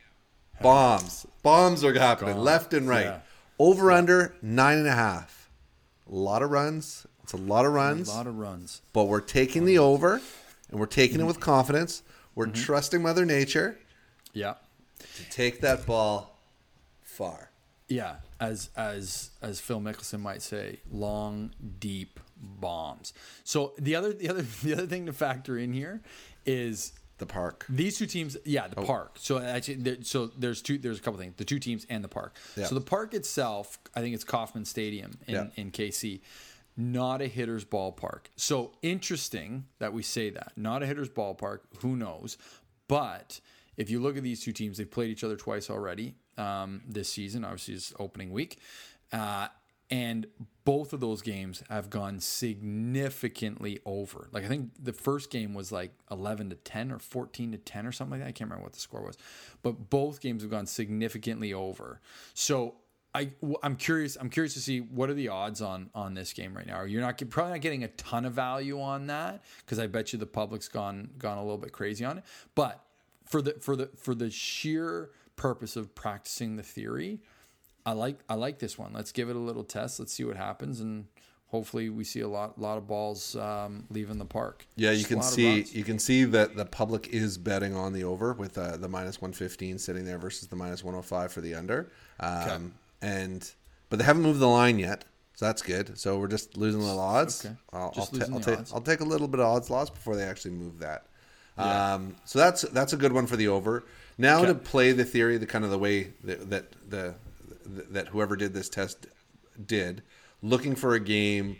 Bombs, 0.63 1.27
bombs 1.43 1.85
are 1.85 1.93
happening 1.93 2.35
Gone. 2.37 2.45
left 2.45 2.73
and 2.75 2.89
right. 2.89 3.05
Yeah. 3.07 3.19
Over 3.59 3.91
under 3.93 4.35
nine 4.43 4.79
and 4.79 4.87
a 4.87 4.93
half. 4.93 5.51
A 6.11 6.15
lot 6.15 6.43
of 6.43 6.51
runs. 6.51 7.07
It's 7.23 7.33
a 7.33 7.37
lot 7.39 7.67
of 7.67 7.73
runs, 7.73 8.09
A 8.09 8.13
lot 8.13 8.27
of 8.27 8.37
runs. 8.39 8.83
but 8.93 9.05
we're 9.05 9.21
taking 9.21 9.65
the 9.65 9.79
over, 9.79 10.21
and 10.71 10.79
we're 10.81 10.87
taking 10.87 11.21
it 11.21 11.25
with 11.25 11.41
confidence. 11.41 12.03
We're 12.35 12.47
Mm-hmm. 12.47 12.63
trusting 12.65 13.03
Mother 13.03 13.25
Nature 13.25 13.79
Yeah. 14.33 14.55
to 15.17 15.31
take 15.31 15.61
that 15.63 15.87
ball 15.87 16.39
far. 17.03 17.51
Yeah, 17.89 18.17
as 18.41 18.71
as 18.77 19.31
as 19.41 19.61
Phil 19.61 19.81
Mickelson 19.81 20.21
might 20.21 20.43
say, 20.43 20.81
long, 20.91 21.53
deep 21.79 22.19
bombs. 22.37 23.13
So 23.45 23.73
the 23.79 23.95
other 23.95 24.13
the 24.13 24.29
other 24.29 24.43
the 24.63 24.73
other 24.73 24.87
thing 24.87 25.07
to 25.07 25.13
factor 25.13 25.57
in 25.57 25.73
here 25.73 26.03
is 26.45 26.93
The 27.19 27.27
park. 27.27 27.65
these 27.69 27.97
two 27.97 28.07
teams. 28.07 28.37
Yeah, 28.45 28.67
Oh. 28.67 28.81
the 28.81 28.87
park. 28.87 29.17
So 29.21 29.39
actually, 29.39 29.77
there, 29.77 29.97
so 30.03 30.31
there's 30.37 30.61
two. 30.63 30.79
There's 30.79 30.99
a 30.99 31.01
couple 31.01 31.19
things. 31.21 31.35
The 31.37 31.45
two 31.45 31.59
teams 31.61 31.87
and 31.89 32.03
the 32.05 32.09
park. 32.09 32.37
Yeah. 32.57 32.67
So 32.67 32.75
the 32.75 32.81
park 32.81 33.15
itself, 33.15 33.79
I 33.95 34.01
think 34.01 34.15
it's 34.17 34.25
Kauffman 34.25 34.65
Stadium 34.65 35.17
in 35.29 35.35
Yeah. 35.35 35.47
in 35.55 35.71
KC. 35.71 36.21
Not 36.77 37.23
a 37.23 37.27
hitter's 37.27 37.65
ballpark. 37.65 38.27
So 38.37 38.73
interesting 38.83 39.67
that 39.79 39.93
we 39.93 40.03
say 40.03 40.31
that. 40.31 40.53
Not 40.57 40.83
a 40.83 40.87
hitter's 40.87 41.09
ballpark. 41.09 41.61
Who 41.81 41.97
knows? 41.97 42.37
But 42.89 43.41
if 43.77 43.91
you 43.91 44.01
look 44.01 44.17
at 44.17 44.23
these 44.23 44.43
two 44.43 44.53
teams, 44.53 44.79
they've 44.79 44.91
played 44.91 45.11
each 45.11 45.25
other 45.25 45.37
twice 45.37 45.71
already 45.71 46.15
um, 46.37 46.83
this 46.87 47.09
season. 47.09 47.45
Obviously, 47.45 47.75
it's 47.75 47.95
opening 47.99 48.31
week. 48.31 48.59
Uh, 49.13 49.49
and 49.91 50.27
both 50.65 50.93
of 50.93 50.99
those 51.01 51.23
games 51.23 51.63
have 51.71 51.91
gone 51.91 52.19
significantly 52.19 53.79
over. 53.87 54.29
Like 54.33 54.45
I 54.45 54.49
think 54.49 54.71
the 54.83 54.93
first 54.93 55.31
game 55.31 55.55
was 55.55 55.71
like 55.71 55.93
11 56.11 56.51
to 56.51 56.57
10 56.57 56.91
or 56.91 56.99
14 56.99 57.53
to 57.53 57.59
10 57.59 57.87
or 57.87 57.93
something 57.93 58.13
like 58.13 58.21
that. 58.21 58.29
I 58.29 58.33
can't 58.33 58.51
remember 58.51 58.65
what 58.65 58.73
the 58.73 58.81
score 58.81 59.03
was. 59.03 59.17
But 59.63 59.91
both 59.91 60.21
games 60.21 60.43
have 60.43 60.51
gone 60.51 60.67
significantly 60.67 61.53
over. 61.53 62.01
So 62.35 62.75
I, 63.17 63.31
am 63.63 63.77
curious. 63.77 64.17
I'm 64.21 64.29
curious 64.29 64.53
to 64.55 64.61
see 64.61 64.81
what 64.81 65.09
are 65.09 65.15
the 65.15 65.29
odds 65.29 65.63
on 65.63 65.89
on 65.95 66.13
this 66.15 66.33
game 66.35 66.55
right 66.55 66.67
now. 66.67 66.83
You're 66.83 67.01
not 67.01 67.21
probably 67.31 67.53
not 67.53 67.63
getting 67.63 67.83
a 67.83 67.89
ton 67.89 68.27
of 68.27 68.35
value 68.35 68.81
on 68.81 69.07
that 69.07 69.43
because 69.65 69.79
I 69.79 69.87
bet 69.87 70.13
you 70.13 70.19
the 70.19 70.27
public's 70.27 70.69
gone 70.69 71.11
gone 71.19 71.39
a 71.39 71.43
little 71.43 71.57
bit 71.57 71.73
crazy 71.73 72.05
on 72.05 72.19
it. 72.19 72.25
But 72.55 72.85
for 73.25 73.41
the 73.41 73.55
for 73.55 73.75
the 73.75 73.91
for 73.97 74.15
the 74.15 74.31
sheer 74.31 75.11
purpose 75.37 75.77
of 75.77 75.95
practicing 75.95 76.57
the 76.57 76.63
theory, 76.63 77.21
I 77.87 77.93
like 77.93 78.19
I 78.29 78.35
like 78.35 78.59
this 78.59 78.77
one. 78.77 78.93
Let's 78.93 79.13
give 79.13 79.31
it 79.31 79.37
a 79.37 79.41
little 79.41 79.65
test. 79.65 79.99
Let's 79.99 80.13
see 80.13 80.25
what 80.25 80.37
happens, 80.37 80.81
and 80.81 81.07
hopefully 81.47 81.89
we 81.89 82.05
see 82.05 82.21
a 82.21 82.29
lot 82.29 82.61
lot 82.61 82.77
of 82.77 82.87
balls 82.87 83.35
um, 83.37 83.85
leaving 83.89 84.19
the 84.19 84.27
park. 84.27 84.67
Yeah, 84.77 84.91
you 84.91 84.99
Just 84.99 85.09
can 85.09 85.23
see 85.23 85.63
you 85.73 85.85
can 85.85 85.99
see 85.99 86.25
that 86.25 86.55
the 86.55 86.67
public 86.67 87.09
is 87.09 87.39
betting 87.39 87.75
on 87.75 87.95
the 87.95 88.05
over 88.05 88.35
with 88.35 88.59
uh, 88.59 88.77
the 88.77 88.89
minus 88.89 89.23
one 89.23 89.33
fifteen 89.33 89.79
sitting 89.79 90.05
there 90.05 90.19
versus 90.19 90.49
the 90.49 90.57
minus 90.57 90.85
one 90.85 90.93
hundred 90.93 91.07
five 91.07 91.33
for 91.33 91.41
the 91.41 91.55
under. 91.55 91.91
Um, 92.21 92.75
And 93.03 93.49
but 93.91 93.99
they 93.99 94.05
haven't 94.05 94.23
moved 94.23 94.41
the 94.41 94.49
line 94.49 94.79
yet, 94.79 95.05
so 95.35 95.47
that's 95.47 95.63
good. 95.63 95.99
So 95.99 96.19
we're 96.19 96.29
just 96.29 96.57
losing 96.57 96.81
a 96.81 96.85
little 96.85 97.01
odds. 97.01 97.45
Okay. 97.45 97.55
I'll, 97.73 97.93
I'll, 97.97 98.07
ta- 98.07 98.27
I'll 98.33 98.41
take 98.41 98.59
odds. 98.59 98.73
I'll 98.73 98.81
take 98.81 99.01
a 99.01 99.05
little 99.05 99.29
bit 99.29 99.41
of 99.41 99.47
odds 99.47 99.71
loss 99.71 99.91
before 99.91 100.17
they 100.17 100.25
actually 100.25 100.53
move 100.53 100.79
that. 100.81 101.07
Um, 101.59 102.17
so 102.25 102.39
that's 102.39 102.63
that's 102.63 102.93
a 102.93 102.97
good 102.97 103.13
one 103.13 103.27
for 103.27 103.37
the 103.37 103.49
over. 103.49 103.85
Now 104.19 104.39
Okay. 104.39 104.49
to 104.49 104.55
play 104.55 104.93
the 104.93 105.05
theory, 105.05 105.39
the 105.39 105.47
kind 105.47 105.65
of 105.65 105.71
the 105.71 105.79
way 105.79 106.13
that, 106.25 106.51
that 106.51 106.91
the 106.91 107.15
that 107.65 108.09
whoever 108.09 108.37
did 108.37 108.53
this 108.55 108.69
test 108.69 109.07
did, 109.67 110.03
looking 110.43 110.75
for 110.75 110.95
a 110.95 111.01
game 111.01 111.57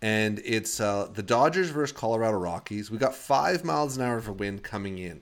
and 0.00 0.40
it's 0.44 0.80
uh, 0.80 1.08
the 1.14 1.22
Dodgers 1.22 1.70
versus 1.70 1.96
Colorado 1.96 2.36
Rockies. 2.38 2.90
We 2.90 2.98
got 2.98 3.14
five 3.14 3.64
miles 3.64 3.96
an 3.96 4.02
hour 4.02 4.16
of 4.16 4.28
wind 4.40 4.62
coming 4.64 4.98
in. 4.98 5.20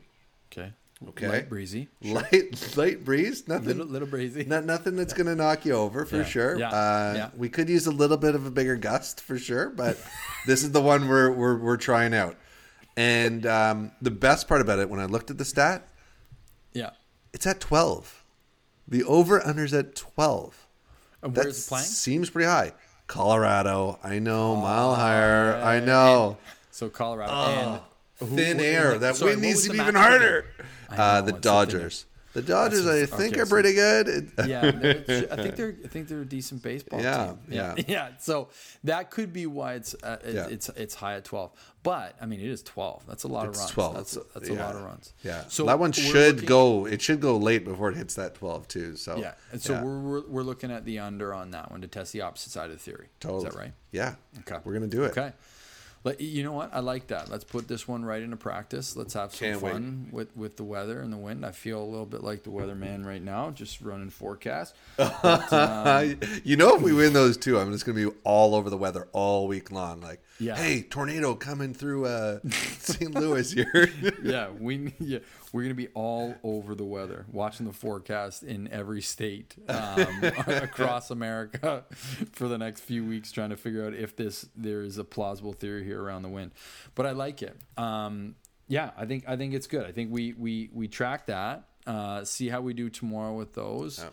okay. 0.51 0.73
Okay. 1.09 1.29
Light 1.29 1.49
breezy. 1.49 1.89
Light, 2.03 2.77
light 2.77 3.05
breeze, 3.05 3.49
nothing, 3.49 3.69
Little 3.69 3.87
little 3.87 4.07
breezy. 4.09 4.45
not, 4.45 4.67
nothing 4.67 4.97
that's 4.97 5.15
going 5.15 5.29
to 5.29 5.35
knock 5.35 5.65
you 5.65 5.73
over 5.73 6.05
for 6.05 6.19
Yeah, 6.19 6.25
sure. 6.25 6.59
yeah, 6.59 6.69
uh, 6.69 7.13
yeah. 7.17 7.31
We 7.37 7.49
could 7.49 7.71
use 7.71 7.87
a 7.87 7.91
little 7.91 8.19
bit 8.19 8.35
of 8.35 8.45
a 8.45 8.51
bigger 8.51 8.77
gust 8.77 9.23
for 9.23 9.39
sure, 9.39 9.71
but 9.71 9.97
this 10.47 10.63
is 10.63 10.73
the 10.73 10.81
one 10.83 11.09
we're 11.09 11.31
we're, 11.33 11.57
we're 11.59 11.77
trying 11.79 12.13
out. 12.13 12.37
And 12.99 13.47
um, 13.47 13.93
the 14.03 14.11
best 14.11 14.47
part 14.47 14.61
about 14.61 14.79
it, 14.79 14.91
when 14.91 15.01
I 15.01 15.07
looked 15.07 15.31
at 15.31 15.39
the 15.39 15.45
stat, 15.47 15.89
Yeah. 16.75 16.91
it's 17.33 17.47
at 17.47 17.61
twelve. 17.61 18.23
The 18.87 19.03
over 19.05 19.41
unders 19.41 19.67
is 19.67 19.75
at 19.75 19.95
twelve. 19.95 20.67
And 21.23 21.35
That 21.35 21.47
it 21.47 21.65
playing? 21.67 21.85
seems 21.87 22.29
pretty 22.29 22.47
high. 22.49 22.73
Colorado, 23.07 23.99
I 24.05 24.19
know, 24.19 24.55
mile 24.57 24.95
higher, 24.95 25.55
I 25.63 25.81
know. 25.81 26.37
So 26.71 26.89
Colorado 26.91 27.33
and 27.33 27.77
who- 27.77 27.85
thin 28.27 28.59
who- 28.59 28.65
air. 28.65 28.99
That 28.99 29.17
sorry, 29.17 29.33
wind 29.33 29.43
needs 29.43 29.57
was 29.57 29.65
to 29.67 29.73
be 29.73 29.79
even 29.79 29.95
harder. 29.95 30.45
again? 30.89 31.01
Uh, 31.01 31.21
the 31.23 31.29
it's 31.29 31.31
so 31.31 31.33
thin 31.33 31.41
Dodgers. 31.41 32.07
The 32.33 32.43
Dodgers, 32.43 32.87
I 32.87 33.07
think, 33.07 33.33
okay, 33.33 33.41
are 33.41 33.45
so- 33.47 33.51
pretty 33.51 33.73
good. 33.75 34.31
yeah, 34.47 34.61
I 34.65 34.71
think 35.37 35.57
they're 35.57 35.75
I 35.85 35.89
think 35.89 36.07
they're 36.07 36.21
a 36.21 36.25
decent 36.25 36.63
baseball 36.63 37.01
Yeah, 37.03 37.27
team. 37.27 37.39
yeah. 37.49 37.75
yeah. 37.77 37.85
yeah. 37.89 38.09
So 38.21 38.51
that 38.85 39.11
could 39.11 39.33
be 39.33 39.47
why 39.47 39.75
it's 39.75 39.97
uh, 40.01 40.19
it, 40.25 40.35
Yeah. 40.37 40.47
it's 40.49 40.69
it's 40.77 40.95
high 40.95 41.15
at 41.17 41.25
twelve. 41.25 41.51
But 41.83 42.15
I 42.21 42.27
mean, 42.27 42.39
it 42.39 42.47
is 42.47 42.63
twelve. 42.63 43.03
That's 43.09 43.25
a 43.25 43.29
lot 43.29 43.49
It's 43.49 43.59
of 43.59 43.63
runs. 43.63 43.73
12. 43.73 43.95
That's 43.97 44.19
that's 44.35 44.49
yeah. 44.49 44.55
a 44.55 44.63
lot 44.65 44.77
of 44.77 44.83
runs. 44.83 45.13
Yeah. 45.25 45.43
So 45.49 45.65
that 45.67 45.81
one 45.81 45.91
should 45.91 46.37
looking- 46.37 46.49
go. 46.49 46.87
It 46.87 47.03
should 47.03 47.21
go 47.21 47.37
late 47.37 47.65
before 47.65 47.91
it 47.91 47.97
hits 47.97 48.15
that 48.15 48.37
12 48.37 48.69
too. 48.69 48.95
So 48.95 49.17
Yeah, 49.17 49.33
and 49.51 49.61
so 49.61 49.73
yeah. 49.73 49.83
we're, 49.83 49.99
we're 50.01 50.23
we're 50.29 50.43
looking 50.45 50.71
at 50.71 50.85
the 50.85 51.01
under 51.01 51.35
on 51.35 51.51
that 51.51 51.73
one 51.73 51.81
to 51.81 51.89
test 51.89 52.13
the 52.13 52.21
opposite 52.21 52.53
side 52.53 52.67
of 52.71 52.77
the 52.77 52.79
theory. 52.79 53.09
Totally. 53.19 53.49
Is 53.49 53.55
that 53.55 53.59
right? 53.59 53.73
Yeah. 53.91 54.15
Okay. 54.41 54.59
We're 54.63 54.75
gonna 54.75 54.87
do 54.87 55.03
it. 55.03 55.19
Okay. 55.19 55.33
Let, 56.03 56.19
you 56.21 56.43
know 56.43 56.53
what? 56.53 56.71
I 56.73 56.81
like 56.81 57.09
that. 57.09 57.31
Let's 57.31 57.45
put 57.45 57.69
this 57.69 57.87
one 57.87 58.05
right 58.05 58.23
into 58.23 58.37
practice. 58.39 58.97
Let's 58.97 59.13
have 59.13 59.35
some 59.35 59.49
Can't 59.49 59.61
wait. 59.61 59.73
fun 59.73 60.09
with, 60.11 60.35
with 60.35 60.57
the 60.57 60.65
weather 60.65 61.01
and 61.03 61.13
the 61.13 61.19
wind. 61.19 61.45
I 61.45 61.51
feel 61.51 61.83
a 61.83 61.85
little 61.85 62.07
bit 62.07 62.25
like 62.25 62.43
the 62.43 62.49
weatherman 62.51 63.05
right 63.05 63.23
now, 63.23 63.51
just 63.51 63.81
running 63.83 64.11
forecast. 64.11 64.75
Um, 65.53 66.19
you 66.45 66.57
know, 66.57 66.77
if 66.77 66.83
we 66.83 66.93
win 66.93 67.13
those 67.13 67.37
two, 67.37 67.59
I'm 67.59 67.71
just 67.73 67.85
gonna 67.85 67.97
be 67.97 68.11
all 68.25 68.55
over 68.55 68.71
the 68.71 68.77
weather 68.77 69.09
all 69.13 69.47
week 69.47 69.71
long. 69.71 70.01
Like, 70.01 70.23
Yeah. 70.41 70.57
hey, 70.57 70.83
tornado 70.83 71.35
coming 71.35 71.75
through 71.75 72.07
uh, 72.07 72.41
St. 72.51 73.15
Louis 73.15 73.53
here. 73.53 73.91
yeah, 74.23 74.49
we 74.59 74.95
yeah 74.99 75.19
we're 75.53 75.63
gonna 75.63 75.75
be 75.75 75.89
all 75.89 76.35
over 76.43 76.75
the 76.75 76.85
weather, 76.85 77.27
watching 77.31 77.67
the 77.67 77.73
forecast 77.73 78.43
in 78.43 78.69
every 78.69 79.03
state 79.03 79.55
um, 79.69 80.07
across 80.47 81.11
America 81.11 81.85
for 82.33 82.49
the 82.49 82.57
next 82.59 82.81
few 82.81 83.05
weeks, 83.05 83.33
trying 83.33 83.51
to 83.51 83.57
figure 83.57 83.87
out 83.87 83.95
if 83.95 84.17
this 84.17 84.47
there 84.57 84.83
is 84.83 84.97
a 84.99 85.05
plausible 85.05 85.53
theory 85.53 85.85
here 85.85 86.03
around 86.03 86.23
the 86.23 86.29
wind. 86.29 86.53
But 86.95 87.07
I 87.07 87.13
like 87.13 87.43
it. 87.43 87.57
Um, 87.77 88.37
yeah, 88.69 88.91
I 88.97 89.05
think 89.05 89.25
I 89.29 89.37
think 89.37 89.53
it's 89.55 89.67
good. 89.67 89.85
I 89.85 89.93
think 89.93 90.13
we 90.13 90.33
we 90.33 90.71
we 90.73 90.89
track 90.89 91.27
that. 91.27 91.65
Uh, 91.87 92.25
see 92.25 92.49
how 92.49 92.61
we 92.61 92.75
do 92.75 92.89
tomorrow 92.91 93.35
with 93.35 93.55
those. 93.55 94.05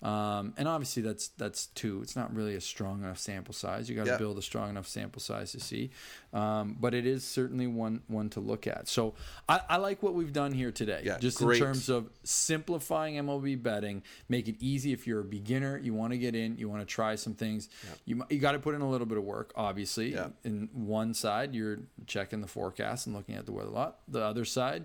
Um, 0.00 0.54
and 0.56 0.68
obviously 0.68 1.02
that's 1.02 1.26
that's 1.38 1.66
two. 1.66 2.02
It's 2.02 2.14
not 2.14 2.32
really 2.32 2.54
a 2.54 2.60
strong 2.60 3.02
enough 3.02 3.18
sample 3.18 3.52
size. 3.52 3.90
You 3.90 3.96
got 3.96 4.04
to 4.04 4.12
Yeah. 4.12 4.16
build 4.18 4.38
a 4.38 4.42
strong 4.42 4.70
enough 4.70 4.86
sample 4.86 5.20
size 5.20 5.50
to 5.52 5.58
see. 5.60 5.90
Um, 6.32 6.76
but 6.78 6.94
it 6.94 7.04
is 7.04 7.24
certainly 7.24 7.66
one 7.66 8.02
one 8.06 8.30
to 8.30 8.40
look 8.40 8.68
at. 8.68 8.86
So 8.86 9.14
I, 9.48 9.60
I 9.68 9.76
like 9.78 10.00
what 10.00 10.14
we've 10.14 10.32
done 10.32 10.52
here 10.52 10.70
today. 10.70 11.02
Yeah, 11.04 11.18
just 11.18 11.38
great. 11.38 11.58
in 11.60 11.64
terms 11.66 11.88
of 11.88 12.10
simplifying 12.22 13.16
MLB 13.16 13.60
betting, 13.60 14.04
make 14.28 14.46
it 14.46 14.54
easy 14.60 14.92
if 14.92 15.04
you're 15.04 15.18
a 15.20 15.24
beginner, 15.24 15.76
you 15.78 15.94
want 15.94 16.12
to 16.12 16.18
get 16.18 16.36
in, 16.36 16.56
you 16.58 16.68
want 16.68 16.80
to 16.82 16.86
try 16.86 17.16
some 17.16 17.34
things. 17.34 17.68
You 18.04 18.22
you 18.30 18.38
got 18.38 18.52
to 18.52 18.60
put 18.60 18.76
in 18.76 18.82
a 18.82 18.88
little 18.88 19.06
bit 19.06 19.18
of 19.18 19.24
work, 19.24 19.52
obviously. 19.56 20.12
Yeah. 20.12 20.28
In 20.44 20.68
one 20.72 21.12
side, 21.12 21.56
you're 21.56 21.78
checking 22.06 22.40
the 22.40 22.46
forecast 22.46 23.08
and 23.08 23.16
looking 23.16 23.34
at 23.34 23.46
the 23.46 23.52
weather 23.52 23.70
lot. 23.70 23.98
The 24.06 24.22
other 24.22 24.44
side, 24.44 24.84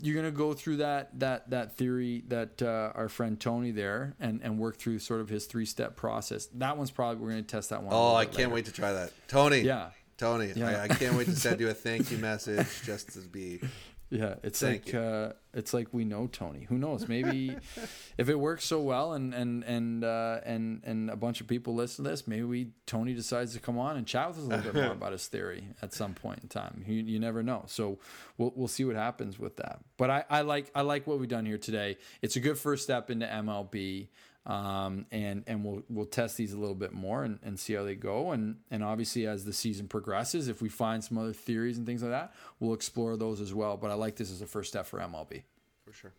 you're 0.00 0.14
going 0.14 0.26
to 0.26 0.36
go 0.36 0.52
through 0.52 0.78
that 0.78 1.18
that 1.20 1.50
that 1.50 1.76
theory 1.76 2.24
that 2.28 2.62
uh, 2.62 2.92
our 2.94 3.08
friend 3.08 3.38
Tony 3.38 3.70
there 3.70 4.14
and 4.18 4.40
and 4.42 4.58
work 4.58 4.76
through 4.76 4.98
sort 4.98 5.20
of 5.20 5.28
his 5.28 5.46
three 5.46 5.66
step 5.66 5.96
process. 5.96 6.46
That 6.54 6.76
one's 6.76 6.90
probably 6.90 7.22
we're 7.22 7.30
going 7.32 7.44
to 7.44 7.48
test 7.50 7.70
that 7.70 7.82
one. 7.82 7.92
Oh, 7.94 8.14
I 8.14 8.24
can't 8.24 8.36
later. 8.38 8.50
wait 8.50 8.64
to 8.66 8.72
try 8.72 8.92
that, 8.92 9.12
Tony. 9.28 9.60
Yeah. 9.60 9.90
Tony, 10.18 10.52
Yeah. 10.54 10.68
I, 10.68 10.84
I 10.84 10.88
can't 10.88 11.16
wait 11.16 11.24
to 11.26 11.34
send 11.34 11.58
you 11.58 11.68
a 11.68 11.74
thank 11.74 12.12
you 12.12 12.18
message 12.18 12.66
just 12.84 13.12
to 13.14 13.18
be. 13.20 13.60
Yeah, 14.12 14.34
it's 14.42 14.60
Thank 14.60 14.86
like 14.86 14.94
uh, 14.94 15.32
it's 15.54 15.72
like 15.72 15.88
we 15.90 16.04
know 16.04 16.26
Tony. 16.26 16.66
Who 16.68 16.76
knows? 16.76 17.08
Maybe 17.08 17.56
if 18.18 18.28
it 18.28 18.38
works 18.38 18.66
so 18.66 18.82
well 18.82 19.14
and 19.14 19.32
and 19.32 19.64
and 19.64 20.04
uh, 20.04 20.40
and 20.44 20.82
and 20.84 21.08
a 21.08 21.16
bunch 21.16 21.40
of 21.40 21.46
people 21.46 21.74
listen 21.74 22.04
to 22.04 22.10
this, 22.10 22.28
maybe 22.28 22.42
we 22.42 22.68
Tony 22.84 23.14
decides 23.14 23.54
to 23.54 23.60
come 23.60 23.78
on 23.78 23.96
and 23.96 24.06
chat 24.06 24.28
with 24.28 24.36
us 24.36 24.44
a 24.44 24.48
little 24.48 24.70
bit 24.70 24.74
more 24.74 24.92
about 24.92 25.12
his 25.12 25.26
theory 25.28 25.64
at 25.80 25.94
some 25.94 26.12
point 26.12 26.40
in 26.42 26.48
time. 26.50 26.84
You, 26.86 26.96
you 26.96 27.18
never 27.18 27.42
know. 27.42 27.64
So 27.68 28.00
we'll 28.36 28.52
we'll 28.54 28.68
see 28.68 28.84
what 28.84 28.96
happens 28.96 29.38
with 29.38 29.56
that. 29.56 29.80
But 29.96 30.10
I, 30.10 30.24
I 30.28 30.40
like 30.42 30.70
I 30.74 30.82
like 30.82 31.06
what 31.06 31.18
we've 31.18 31.26
done 31.26 31.46
here 31.46 31.58
today. 31.58 31.96
It's 32.20 32.36
a 32.36 32.40
good 32.40 32.58
first 32.58 32.84
step 32.84 33.08
into 33.08 33.24
MLB. 33.24 34.08
Um, 34.44 35.06
and 35.12 35.44
and 35.46 35.64
we'll 35.64 35.84
we'll 35.88 36.04
test 36.06 36.36
these 36.36 36.52
a 36.52 36.58
little 36.58 36.74
bit 36.74 36.92
more 36.92 37.22
and, 37.22 37.38
and 37.44 37.60
see 37.60 37.74
how 37.74 37.84
they 37.84 37.94
go 37.94 38.32
and 38.32 38.56
and 38.72 38.82
obviously 38.82 39.24
as 39.28 39.44
the 39.44 39.52
season 39.52 39.86
progresses 39.86 40.48
if 40.48 40.60
we 40.60 40.68
find 40.68 41.04
some 41.04 41.16
other 41.16 41.32
theories 41.32 41.78
and 41.78 41.86
things 41.86 42.02
like 42.02 42.10
that 42.10 42.34
we'll 42.58 42.74
explore 42.74 43.16
those 43.16 43.40
as 43.40 43.54
well 43.54 43.76
but 43.76 43.92
I 43.92 43.94
like 43.94 44.16
this 44.16 44.32
as 44.32 44.42
a 44.42 44.46
first 44.48 44.68
step 44.70 44.84
for 44.86 44.98
MLB 44.98 45.44
For 45.84 45.92
sure. 45.92 46.12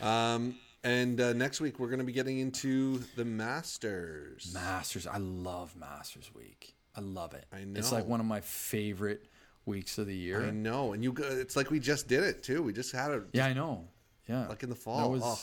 Um, 0.00 0.56
and 0.82 1.20
uh, 1.20 1.32
next 1.34 1.60
week 1.60 1.78
we're 1.78 1.86
going 1.88 2.00
to 2.00 2.04
be 2.04 2.12
getting 2.12 2.40
into 2.40 2.98
the 3.14 3.24
Masters. 3.24 4.50
Masters 4.52 5.06
I 5.06 5.18
love 5.18 5.76
Masters 5.76 6.30
week 6.34 6.74
I 6.96 7.00
love 7.00 7.34
it 7.34 7.44
I 7.52 7.62
know 7.64 7.78
it's 7.78 7.92
like 7.92 8.06
one 8.06 8.18
of 8.20 8.26
my 8.26 8.40
favorite 8.40 9.26
weeks 9.66 9.98
of 9.98 10.06
the 10.08 10.16
year 10.16 10.44
I 10.46 10.50
know, 10.50 10.94
and 10.94 11.04
you. 11.04 11.12
go- 11.12 11.22
It's 11.28 11.54
like 11.54 11.70
we 11.70 11.78
just 11.78 12.08
did 12.08 12.24
it 12.24 12.42
too. 12.42 12.60
We 12.62 12.72
just 12.72 12.90
had 12.92 13.12
it. 13.12 13.22
yeah 13.32 13.46
I 13.46 13.52
know 13.52 13.86
yeah 14.28 14.48
Like 14.48 14.64
in 14.64 14.68
the 14.68 14.74
That 14.74 14.80
fall. 14.82 15.10
was- 15.12 15.22
Oh. 15.24 15.38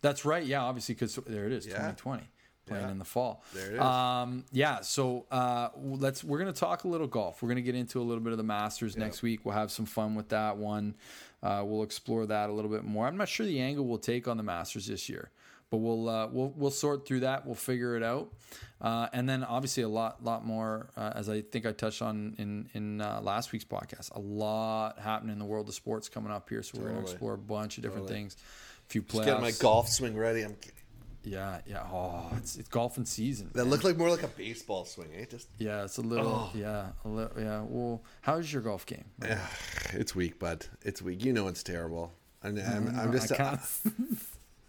That's 0.00 0.24
right. 0.24 0.44
Yeah, 0.44 0.62
obviously, 0.62 0.94
because 0.94 1.14
there 1.26 1.46
it 1.46 1.52
is, 1.52 1.66
Yeah. 1.66 1.72
2020, 1.74 2.22
playing 2.66 2.84
Yeah. 2.86 2.90
in 2.92 2.98
the 2.98 3.04
fall. 3.04 3.42
There 3.54 3.70
it 3.70 3.74
is. 3.74 3.80
Um, 3.80 4.44
yeah. 4.52 4.80
So 4.80 5.26
uh, 5.30 5.68
let's 5.76 6.24
we're 6.24 6.38
gonna 6.38 6.52
talk 6.52 6.84
a 6.84 6.88
little 6.88 7.06
golf. 7.06 7.42
We're 7.42 7.48
gonna 7.48 7.60
get 7.62 7.74
into 7.74 8.00
a 8.00 8.04
little 8.04 8.22
bit 8.22 8.32
of 8.32 8.38
the 8.38 8.44
Masters 8.44 8.96
next 8.96 9.22
week. 9.22 9.44
We'll 9.44 9.54
have 9.54 9.70
some 9.70 9.86
fun 9.86 10.14
with 10.14 10.28
that 10.30 10.56
one. 10.56 10.94
Uh, 11.42 11.62
we'll 11.66 11.82
explore 11.82 12.26
that 12.26 12.50
a 12.50 12.52
little 12.52 12.70
bit 12.70 12.84
more. 12.84 13.06
I'm 13.06 13.16
not 13.16 13.28
sure 13.28 13.46
the 13.46 13.60
angle 13.60 13.86
we'll 13.86 13.98
take 13.98 14.28
on 14.28 14.36
the 14.36 14.42
Masters 14.42 14.86
this 14.86 15.08
year, 15.08 15.30
but 15.70 15.78
we'll 15.78 16.08
uh, 16.08 16.26
we'll 16.28 16.52
we'll 16.56 16.70
sort 16.70 17.06
through 17.06 17.20
that. 17.20 17.44
We'll 17.46 17.54
figure 17.54 17.96
it 17.96 18.02
out. 18.02 18.32
Uh, 18.80 19.08
and 19.12 19.28
then 19.28 19.44
obviously 19.44 19.82
a 19.82 19.88
lot 19.88 20.22
lot 20.24 20.44
more 20.46 20.88
uh, 20.96 21.12
as 21.14 21.28
I 21.28 21.40
think 21.42 21.66
I 21.66 21.72
touched 21.72 22.00
on 22.02 22.34
in 22.38 22.68
in 22.74 23.00
uh, 23.00 23.20
last 23.22 23.52
week's 23.52 23.64
podcast. 23.64 24.14
A 24.14 24.18
lot 24.20 24.98
happening 24.98 25.32
in 25.34 25.38
the 25.38 25.44
world 25.44 25.68
of 25.68 25.74
sports 25.74 26.08
coming 26.08 26.30
up 26.32 26.48
here, 26.48 26.62
so 26.62 26.78
we're 26.78 26.88
gonna 26.88 27.00
explore 27.00 27.34
a 27.34 27.38
bunch 27.38 27.76
of 27.78 27.82
different 27.82 28.04
Totally. 28.06 28.20
things. 28.20 28.36
Few 28.90 29.02
Just 29.02 29.24
getting 29.24 29.40
my 29.40 29.52
golf 29.52 29.88
swing 29.88 30.16
ready. 30.16 30.42
I'm. 30.42 30.56
Yeah, 31.22 31.60
yeah. 31.64 31.86
Oh, 31.92 32.32
it's 32.36 32.56
it's 32.56 32.68
golfing 32.68 33.04
season. 33.04 33.50
That 33.52 33.62
man. 33.62 33.70
looked 33.70 33.84
like 33.84 33.96
more 33.96 34.10
like 34.10 34.24
a 34.24 34.28
baseball 34.28 34.84
swing, 34.84 35.10
eh? 35.16 35.26
Just. 35.30 35.48
yeah, 35.58 35.84
it's 35.84 35.98
a 35.98 36.00
little. 36.00 36.26
Oh. 36.26 36.50
Yeah, 36.54 36.88
a 37.04 37.08
little. 37.08 37.40
Yeah. 37.40 37.62
Well, 37.68 38.02
how's 38.22 38.52
your 38.52 38.62
golf 38.62 38.86
game? 38.86 39.04
Yeah, 39.22 39.46
it's 39.92 40.16
weak, 40.16 40.40
bud. 40.40 40.66
It's 40.82 41.00
weak. 41.00 41.24
You 41.24 41.32
know 41.32 41.46
it's 41.46 41.62
terrible. 41.62 42.12
I'm, 42.42 42.58
I'm, 42.58 42.88
I'm 42.98 43.08
I 43.10 43.12
just. 43.12 43.32
can't- 43.32 43.60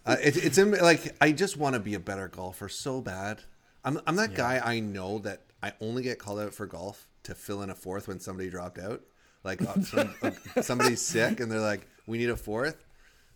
Uh, 0.04 0.16
it, 0.20 0.36
it's 0.36 0.58
in, 0.58 0.72
like 0.72 1.14
I 1.20 1.30
just 1.30 1.56
want 1.56 1.74
to 1.74 1.80
be 1.80 1.94
a 1.94 2.00
better 2.00 2.26
golfer 2.26 2.68
so 2.68 3.00
bad. 3.00 3.40
I'm 3.84 4.00
I'm 4.04 4.16
that 4.16 4.34
guy 4.34 4.60
I 4.64 4.80
know 4.80 5.20
that 5.20 5.42
I 5.62 5.74
only 5.80 6.02
get 6.02 6.18
called 6.18 6.40
out 6.40 6.52
for 6.52 6.66
golf 6.66 7.06
to 7.22 7.36
fill 7.36 7.62
in 7.62 7.70
a 7.70 7.74
fourth 7.76 8.08
when 8.08 8.18
somebody 8.18 8.50
dropped 8.50 8.80
out. 8.80 9.00
Like 9.44 9.62
uh, 9.62 9.80
some, 9.82 10.12
uh, 10.20 10.60
somebody's 10.60 11.00
sick 11.00 11.38
and 11.38 11.52
they're 11.52 11.60
like, 11.60 11.86
"We 12.06 12.18
need 12.18 12.30
a 12.30 12.36
fourth. 12.36 12.84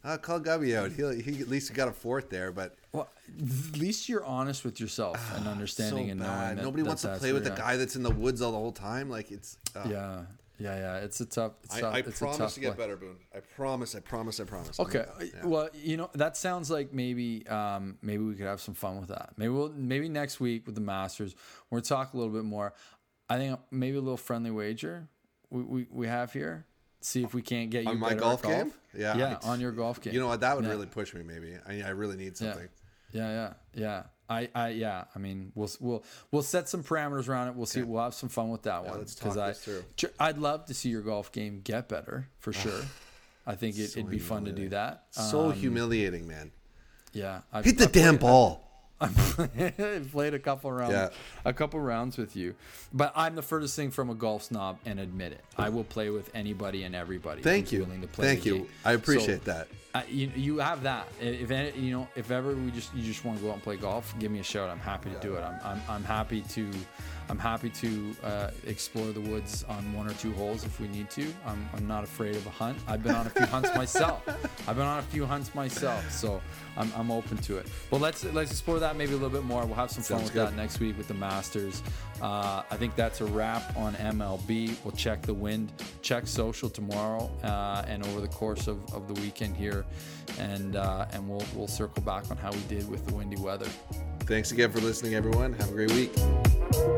Uh, 0.07 0.17
call 0.17 0.39
Gubby 0.39 0.77
out. 0.77 0.93
He 0.93 1.03
he 1.21 1.41
at 1.41 1.49
least 1.49 1.75
got 1.75 1.89
a 1.89 1.93
fourth 1.93 2.31
there, 2.31 2.53
but 2.53 2.77
well, 2.93 3.09
at 3.29 3.77
least 3.77 4.09
you're 4.09 4.25
honest 4.25 4.65
with 4.65 4.79
yourself 4.79 5.19
and 5.37 5.49
understanding 5.49 6.07
so 6.07 6.11
and 6.13 6.21
knowing 6.21 6.57
that 6.57 6.63
Nobody 6.63 6.83
that 6.85 6.89
wants 6.89 7.03
to 7.03 7.17
play 7.17 7.33
with 7.33 7.43
the 7.43 7.51
guy 7.51 7.77
that's 7.77 7.97
in 7.97 8.05
the 8.05 8.13
woods 8.13 8.41
all 8.41 8.53
the 8.53 8.59
whole 8.59 8.73
time. 8.73 9.11
Like 9.11 9.33
it's. 9.33 9.59
Uh, 9.75 9.89
Yeah, 9.89 10.23
yeah, 10.59 10.77
yeah. 10.79 10.97
It's 10.99 11.21
a 11.21 11.27
tough. 11.27 11.53
It's 11.65 11.81
tough. 11.81 11.93
I, 11.93 11.97
I 11.97 11.99
it's 11.99 12.21
promise 12.21 12.55
to 12.55 12.61
get 12.61 12.77
play. 12.77 12.85
better, 12.85 12.97
Boone. 12.97 13.17
I 13.35 13.41
promise. 13.41 13.97
I 13.97 14.01
promise. 14.01 14.39
I 14.39 14.45
promise. 14.45 14.79
Okay. 14.79 15.05
Yeah. 15.21 15.45
Well, 15.45 15.71
you 15.75 15.97
know 15.97 16.09
that 16.15 16.37
sounds 16.37 16.71
like 16.71 16.93
maybe 16.93 17.45
um, 17.49 17.99
maybe 18.01 18.23
we 18.23 18.35
could 18.37 18.47
have 18.47 18.61
some 18.61 18.75
fun 18.75 19.01
with 19.01 19.09
that. 19.09 19.33
Maybe 19.37 19.49
we'll 19.51 19.73
maybe 19.75 20.09
next 20.09 20.39
week 20.39 20.67
with 20.67 20.77
the 20.77 20.81
Masters 20.81 21.35
we're 21.69 21.79
gonna 21.79 21.89
talk 21.89 22.15
a 22.15 22.17
little 22.17 22.33
bit 22.33 22.45
more. 22.45 22.75
I 23.29 23.39
think 23.39 23.59
maybe 23.73 23.97
a 23.97 24.01
little 24.01 24.17
friendly 24.17 24.53
wager 24.53 25.09
we 25.51 25.63
we, 25.63 25.87
we 25.91 26.07
have 26.07 26.33
here. 26.33 26.65
See 27.07 27.23
if 27.23 27.35
we 27.35 27.41
can't 27.41 27.71
get 27.71 27.85
you 27.85 27.91
On 27.91 28.01
my 28.01 28.11
at 28.11 28.19
golf 28.19 28.43
game? 28.43 28.73
Yeah, 28.93 29.17
Yeah, 29.17 29.39
on 29.45 29.61
your 29.61 29.71
golf 29.71 30.01
game. 30.01 30.13
You 30.13 30.19
know 30.19 30.27
what? 30.27 30.41
That 30.41 30.57
would 30.57 30.65
Yeah. 30.65 30.73
really 30.73 30.87
push 30.87 31.15
me. 31.15 31.23
Maybe 31.23 31.55
I, 31.65 31.83
I 31.87 31.91
really 31.91 32.17
need 32.17 32.37
something. 32.37 32.69
Yeah, 33.13 33.31
yeah, 33.31 33.53
yeah. 33.81 34.03
I, 34.29 34.49
I, 34.57 34.69
yeah. 34.71 35.05
I 35.15 35.19
mean, 35.21 35.53
we'll 35.55 35.71
we'll 35.79 36.05
we'll 36.33 36.43
set 36.43 36.69
some 36.69 36.83
parameters 36.83 37.29
around 37.29 37.47
it. 37.47 37.55
We'll 37.55 37.67
see. 37.67 37.85
We'll 37.85 38.03
have 38.03 38.15
some 38.15 38.29
fun 38.29 38.49
with 38.51 38.63
that 38.65 38.85
one. 38.85 38.99
let's 38.99 39.15
talk 39.15 39.37
I, 39.37 39.51
this 39.51 39.61
through. 39.65 39.85
I'd 40.19 40.39
love 40.39 40.67
to 40.67 40.75
see 40.75 40.89
your 40.89 41.03
golf 41.03 41.31
game 41.31 41.61
get 41.63 41.89
better 41.89 42.27
for 42.41 42.53
sure. 42.63 42.81
I 43.47 43.55
think 43.55 43.79
it, 43.79 43.91
So 43.91 44.01
it'd 44.01 44.11
be 44.11 44.19
fun 44.19 44.45
to 44.47 44.53
do 44.53 44.71
that. 44.71 45.05
So 45.13 45.51
Um, 45.51 45.53
humiliating, 45.53 46.27
man. 46.27 46.51
yeah. 47.13 47.43
I've, 47.53 47.65
Hit 47.65 47.79
the 47.79 47.85
I've 47.85 47.93
damn 47.93 48.19
played- 48.19 48.21
ball. 48.29 48.66
I've 49.01 50.09
played 50.13 50.35
a 50.35 50.39
couple 50.39 50.73
rounds, 50.73 50.93
Yeah. 50.93 51.09
a 51.45 51.53
couple 51.53 51.81
rounds 51.81 52.17
with 52.17 52.35
you, 52.37 52.55
but 52.93 53.13
I'm 53.15 53.35
the 53.35 53.43
furthest 53.43 53.77
thing 53.77 53.91
from 53.91 54.09
a 54.11 54.15
golf 54.15 54.45
snob, 54.45 54.79
and 54.87 54.99
admit 54.99 55.33
it. 55.33 55.45
I 55.59 55.69
will 55.69 55.85
play 55.85 56.09
with 56.11 56.31
anybody 56.35 56.85
and 56.85 56.95
everybody. 56.95 57.43
Thank 57.43 57.73
you. 57.73 57.85
Willing 57.85 58.01
to 58.01 58.07
play 58.09 58.27
Thank 58.29 58.47
you. 58.47 58.55
game. 58.59 58.69
I 58.85 58.93
appreciate 58.93 59.45
So, 59.45 59.53
that. 59.93 60.09
you, 60.11 60.31
you 60.35 60.59
have 60.59 60.83
that. 60.85 61.09
If 61.21 61.51
any, 61.51 61.79
you 61.79 61.93
know, 61.93 62.09
if 62.17 62.31
ever 62.31 62.55
we 62.55 62.71
just 62.71 62.95
you 62.95 63.03
just 63.03 63.25
want 63.25 63.39
to 63.39 63.45
go 63.45 63.51
out 63.51 63.55
and 63.55 63.63
play 63.63 63.77
golf, 63.77 64.15
give 64.19 64.31
me 64.31 64.39
a 64.39 64.43
shout. 64.45 64.71
I'm 64.71 64.79
happy 64.81 65.11
to 65.11 65.19
do 65.21 65.35
it. 65.37 65.43
I'm, 65.43 65.59
I'm, 65.65 65.83
I'm 65.89 66.05
happy 66.05 66.41
to 66.43 66.71
I'm 67.29 67.39
happy 67.39 67.71
to 67.71 68.17
uh, 68.23 68.51
explore 68.67 69.11
the 69.13 69.21
woods 69.21 69.65
on 69.69 69.93
one 69.93 70.07
or 70.09 70.15
two 70.15 70.33
holes 70.35 70.65
if 70.65 70.81
we 70.81 70.89
need 70.89 71.11
to. 71.11 71.27
I'm, 71.45 71.69
I'm 71.75 71.87
not 71.87 72.05
afraid 72.05 72.37
of 72.37 72.47
a 72.47 72.51
hunt. 72.51 72.79
I've 72.87 73.03
been 73.03 73.15
on 73.15 73.27
a 73.27 73.31
few 73.31 73.47
hunts 73.47 73.75
myself. 73.75 74.23
I've 74.69 74.77
been 74.77 74.87
on 74.87 74.99
a 74.99 75.03
few 75.03 75.27
hunts 75.27 75.55
myself, 75.55 76.11
so 76.11 76.41
I'm, 76.77 76.93
I'm 76.97 77.11
open 77.11 77.39
to 77.39 77.57
it. 77.59 77.67
Well, 77.91 78.01
let's 78.01 78.25
let's 78.25 78.51
explore 78.51 78.79
that 78.79 78.97
maybe 78.97 79.13
a 79.13 79.17
little 79.17 79.31
bit 79.31 79.45
more. 79.45 79.65
We'll 79.65 79.75
have 79.75 79.91
some 79.91 80.03
fun 80.03 80.19
Sounds 80.19 80.23
with 80.25 80.35
good. 80.35 80.49
that 80.49 80.57
next 80.57 80.79
week 80.81 80.97
with 80.97 81.09
the 81.09 81.15
Masters. 81.15 81.83
Uh, 82.23 82.63
I 82.71 82.77
think 82.77 82.95
that's 82.95 83.21
a 83.21 83.27
wrap 83.27 83.77
on 83.77 83.95
MLB. 83.95 84.77
We'll 84.85 84.93
check 84.93 85.23
the 85.23 85.35
wind, 85.35 85.73
check 86.03 86.27
social 86.27 86.71
tomorrow, 86.71 87.31
uh, 87.43 87.85
and 87.87 88.05
over 88.07 88.21
the 88.21 88.29
course 88.29 88.69
of, 88.69 88.79
of 88.95 89.13
the 89.13 89.21
weekend 89.21 89.57
here, 89.57 89.85
and 90.39 90.77
uh, 90.77 91.07
and 91.13 91.29
we'll 91.29 91.45
we'll 91.55 91.69
circle 91.69 92.03
back 92.03 92.31
on 92.31 92.37
how 92.37 92.53
we 92.53 92.61
did 92.69 92.89
with 92.89 93.07
the 93.07 93.15
windy 93.15 93.37
weather. 93.37 93.69
Thanks 94.21 94.53
again 94.53 94.73
for 94.73 94.81
listening, 94.81 95.15
everyone. 95.15 95.53
Have 95.55 95.71
a 95.71 95.73
great 95.73 95.93
week. 95.93 96.96